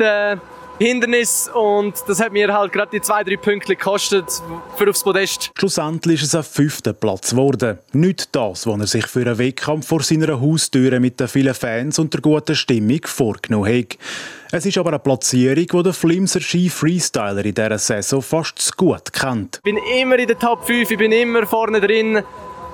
Hindernis 0.83 1.49
und 1.53 1.93
das 2.07 2.19
hat 2.19 2.33
mir 2.33 2.53
halt 2.53 2.73
gerade 2.73 2.91
die 2.91 2.99
zwei, 2.99 3.23
drei 3.23 3.37
Punkte 3.37 3.75
gekostet 3.75 4.25
für 4.75 4.89
aufs 4.89 5.01
Podest. 5.01 5.51
Schlussendlich 5.57 6.21
ist 6.21 6.33
es 6.33 6.35
ein 6.35 6.43
fünfter 6.43 6.91
Platz 6.91 7.29
geworden. 7.29 7.79
Nicht 7.93 8.35
das, 8.35 8.67
was 8.67 8.79
er 8.79 8.87
sich 8.87 9.07
für 9.07 9.21
einen 9.21 9.37
Wettkampf 9.37 9.87
vor 9.87 10.03
seiner 10.03 10.41
Haustüre 10.41 10.99
mit 10.99 11.21
den 11.21 11.29
vielen 11.29 11.53
Fans 11.53 11.99
und 11.99 12.13
der 12.13 12.19
guten 12.19 12.53
Stimmung 12.53 12.99
vorgenommen 13.05 13.73
hat. 13.73 13.97
Es 14.51 14.65
ist 14.65 14.77
aber 14.77 14.89
eine 14.89 14.99
Platzierung, 14.99 15.65
die 15.65 15.83
der 15.83 15.93
Flimser 15.93 16.41
Ski 16.41 16.69
Freestyler 16.69 17.45
in 17.45 17.55
dieser 17.55 17.79
Saison 17.79 18.21
fast 18.21 18.59
zu 18.59 18.71
gut 18.75 19.13
kennt. 19.13 19.55
Ich 19.57 19.63
bin 19.63 19.79
immer 19.99 20.19
in 20.19 20.27
der 20.27 20.37
Top 20.37 20.65
5, 20.65 20.91
ich 20.91 20.97
bin 20.97 21.13
immer 21.13 21.45
vorne 21.47 21.79
drin. 21.79 22.21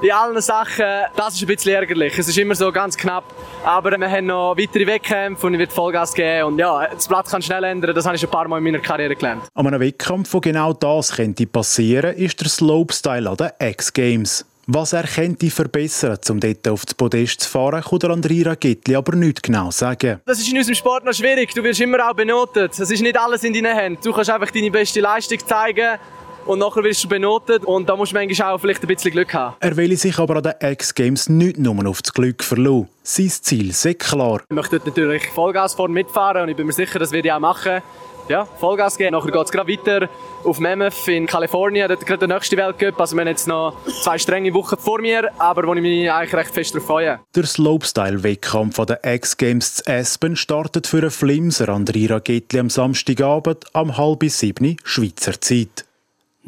In 0.01 0.11
allen 0.11 0.41
Sachen, 0.41 0.85
das 1.15 1.35
ist 1.35 1.41
ein 1.41 1.47
bisschen 1.47 1.73
ärgerlich. 1.73 2.17
Es 2.17 2.27
ist 2.27 2.37
immer 2.37 2.55
so 2.55 2.71
ganz 2.71 2.95
knapp. 2.95 3.25
Aber 3.65 3.91
wir 3.97 4.09
haben 4.09 4.27
noch 4.27 4.55
weitere 4.57 4.87
Wettkämpfe 4.87 5.47
und 5.47 5.53
ich 5.53 5.59
werde 5.59 5.73
Vollgas 5.73 6.13
geben. 6.13 6.47
Und 6.47 6.59
ja, 6.59 6.87
das 6.87 7.07
Blatt 7.07 7.27
kann 7.27 7.41
schnell 7.41 7.63
ändern. 7.63 7.93
Das 7.93 8.05
habe 8.05 8.15
ich 8.15 8.23
ein 8.23 8.29
paar 8.29 8.47
Mal 8.47 8.59
in 8.59 8.63
meiner 8.63 8.79
Karriere 8.79 9.15
gelernt. 9.15 9.43
An 9.53 9.67
einem 9.67 9.79
Wettkampf, 9.79 10.33
wo 10.33 10.39
genau 10.39 10.73
das 10.73 11.13
könnte 11.13 11.45
passieren, 11.45 12.15
ist 12.15 12.39
der 12.39 12.47
Slopestyle 12.47 13.29
an 13.29 13.37
den 13.37 13.49
X-Games. 13.59 14.45
Was 14.67 14.93
er 14.93 15.03
könnte 15.03 15.49
verbessern, 15.49 16.19
um 16.29 16.39
dort 16.39 16.67
auf 16.67 16.85
das 16.85 16.93
Podest 16.93 17.41
zu 17.41 17.49
fahren, 17.49 17.81
kann 17.81 17.99
der 17.99 18.11
Andrea 18.11 18.53
Gittli 18.53 18.95
aber 18.95 19.15
nicht 19.15 19.41
genau 19.41 19.71
sagen. 19.71 20.21
Das 20.25 20.37
ist 20.39 20.47
in 20.47 20.57
unserem 20.57 20.75
Sport 20.75 21.05
noch 21.05 21.13
schwierig. 21.13 21.55
Du 21.55 21.63
wirst 21.63 21.81
immer 21.81 22.07
auch 22.07 22.13
benotet. 22.13 22.79
Es 22.79 22.91
ist 22.91 23.01
nicht 23.01 23.19
alles 23.19 23.43
in 23.43 23.51
deinen 23.51 23.75
Händen. 23.75 23.99
Du 24.03 24.13
kannst 24.13 24.29
einfach 24.29 24.51
deine 24.51 24.69
beste 24.69 25.01
Leistung 25.01 25.39
zeigen 25.39 25.97
und 26.45 26.59
nachher 26.59 26.83
wirst 26.83 27.03
du 27.03 27.09
benotet 27.09 27.65
und 27.65 27.87
da 27.87 27.95
musst 27.95 28.11
du 28.11 28.15
manchmal 28.15 28.53
auch 28.53 28.59
vielleicht 28.59 28.81
ein 28.81 28.87
bisschen 28.87 29.11
Glück 29.11 29.33
haben. 29.33 29.55
Er 29.59 29.77
will 29.77 29.95
sich 29.97 30.17
aber 30.19 30.37
an 30.37 30.43
den 30.43 30.71
X-Games 30.71 31.29
nicht 31.29 31.57
nur 31.57 31.87
auf 31.87 32.01
das 32.01 32.13
Glück 32.13 32.43
verlassen. 32.43 32.87
Sein 33.03 33.29
Ziel 33.29 33.69
ist 33.69 33.99
klar. 33.99 34.41
Ich 34.49 34.55
möchte 34.55 34.81
natürlich 34.83 35.27
Vollgas 35.29 35.73
vorne 35.73 35.93
mitfahren 35.93 36.43
und 36.43 36.49
ich 36.49 36.55
bin 36.55 36.67
mir 36.67 36.73
sicher, 36.73 36.99
das 36.99 37.11
werde 37.11 37.27
ich 37.27 37.33
auch 37.33 37.39
machen 37.39 37.81
ja, 38.29 38.45
Vollgas 38.45 38.97
geben. 38.97 39.11
Nachher 39.11 39.31
geht 39.31 39.45
es 39.45 39.51
gerade 39.51 39.71
weiter 39.71 40.09
auf 40.43 40.59
Mammoth 40.59 41.07
in 41.07 41.25
Kalifornien. 41.25 41.87
Dort 41.87 42.05
gerade 42.05 42.27
der 42.27 42.35
nächste 42.35 42.55
Weltcup. 42.55 42.99
Also 42.99 43.15
wir 43.15 43.21
haben 43.21 43.27
jetzt 43.27 43.47
noch 43.47 43.75
zwei 44.03 44.17
strenge 44.17 44.53
Wochen 44.53 44.77
vor 44.77 45.01
mir, 45.01 45.31
aber 45.39 45.67
wo 45.67 45.73
ich 45.73 45.81
mich 45.81 46.09
eigentlich 46.09 46.33
recht 46.35 46.53
fest 46.53 46.75
darauf 46.75 46.87
freue. 46.87 47.19
Der 47.35 47.45
Slopestyle-Wettkampf 47.45 48.85
der 48.85 49.03
X-Games 49.03 49.75
zu 49.75 49.87
Aspen 49.87 50.35
startet 50.35 50.87
für 50.87 50.99
einen 50.99 51.11
Flimser 51.11 51.69
Andrira 51.69 52.19
Gittli 52.19 52.59
am 52.59 52.69
Samstagabend 52.69 53.65
um 53.73 53.97
halb 53.97 54.23
sieben 54.25 54.77
Schweizer 54.83 55.39
Zeit. 55.41 55.88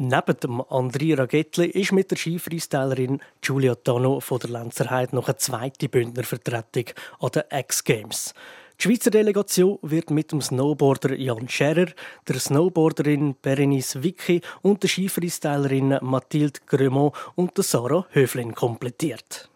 Neben 0.04 0.36
dem 0.40 0.60
Andrea 0.68 1.16
Ragettli 1.16 1.66
ist 1.66 1.92
mit 1.92 2.10
der 2.10 2.16
Skifreestylerin 2.16 3.20
Giulia 3.40 3.76
Tano 3.76 4.18
von 4.18 4.40
der 4.40 4.50
Lenzerheide 4.50 5.14
noch 5.14 5.28
eine 5.28 5.36
zweite 5.36 5.88
Bündnervertretung 5.88 6.86
an 7.20 7.30
den 7.30 7.44
X-Games. 7.48 8.34
Die 8.80 8.82
Schweizer 8.82 9.12
Delegation 9.12 9.78
wird 9.82 10.10
mit 10.10 10.32
dem 10.32 10.40
Snowboarder 10.40 11.14
Jan 11.14 11.48
Scherer, 11.48 11.86
der 12.26 12.40
Snowboarderin 12.40 13.36
Berenice 13.40 14.02
Wicki 14.02 14.40
und 14.60 14.82
der 14.82 14.88
Skifreestylerin 14.88 15.96
Mathilde 16.00 16.58
Gremont 16.66 17.14
und 17.36 17.56
der 17.56 17.62
Sarah 17.62 18.04
Höflin 18.10 18.56
komplettiert. 18.56 19.51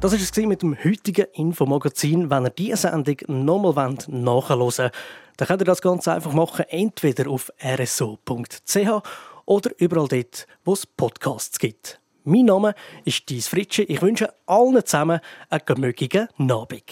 Das 0.00 0.12
war 0.12 0.18
es 0.20 0.36
mit 0.36 0.60
dem 0.60 0.76
heutigen 0.84 1.26
Infomagazin. 1.32 2.28
Wenn 2.28 2.44
ihr 2.44 2.50
diese 2.50 2.76
Sendung 2.76 3.16
nochmal 3.28 3.96
nachhören 4.08 4.60
wollt, 4.60 4.92
dann 5.38 5.48
könnt 5.48 5.62
ihr 5.62 5.64
das 5.64 5.80
ganz 5.80 6.06
einfach 6.06 6.34
machen, 6.34 6.66
entweder 6.68 7.30
auf 7.30 7.50
rso.ch 7.64 9.02
oder 9.46 9.70
überall 9.78 10.08
dort, 10.08 10.46
wo 10.64 10.74
es 10.74 10.86
Podcasts 10.86 11.58
gibt. 11.58 11.98
Mein 12.24 12.44
Name 12.44 12.74
ist 13.04 13.28
Dies 13.30 13.48
Fritsche. 13.48 13.84
Ich 13.84 14.02
wünsche 14.02 14.34
allen 14.44 14.84
zusammen 14.84 15.20
einen 15.48 15.62
gemögigen 15.64 16.28
Abend. 16.38 16.84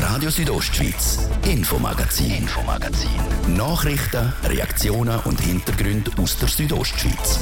Radio 0.00 0.30
Südostschweiz, 0.30 1.28
Infomagazin, 1.44 2.30
Infomagazin. 2.30 3.10
Nachrichten, 3.56 4.32
Reaktionen 4.44 5.20
und 5.24 5.40
Hintergründe 5.40 6.12
aus 6.22 6.38
der 6.38 6.48
Südostschweiz. 6.48 7.40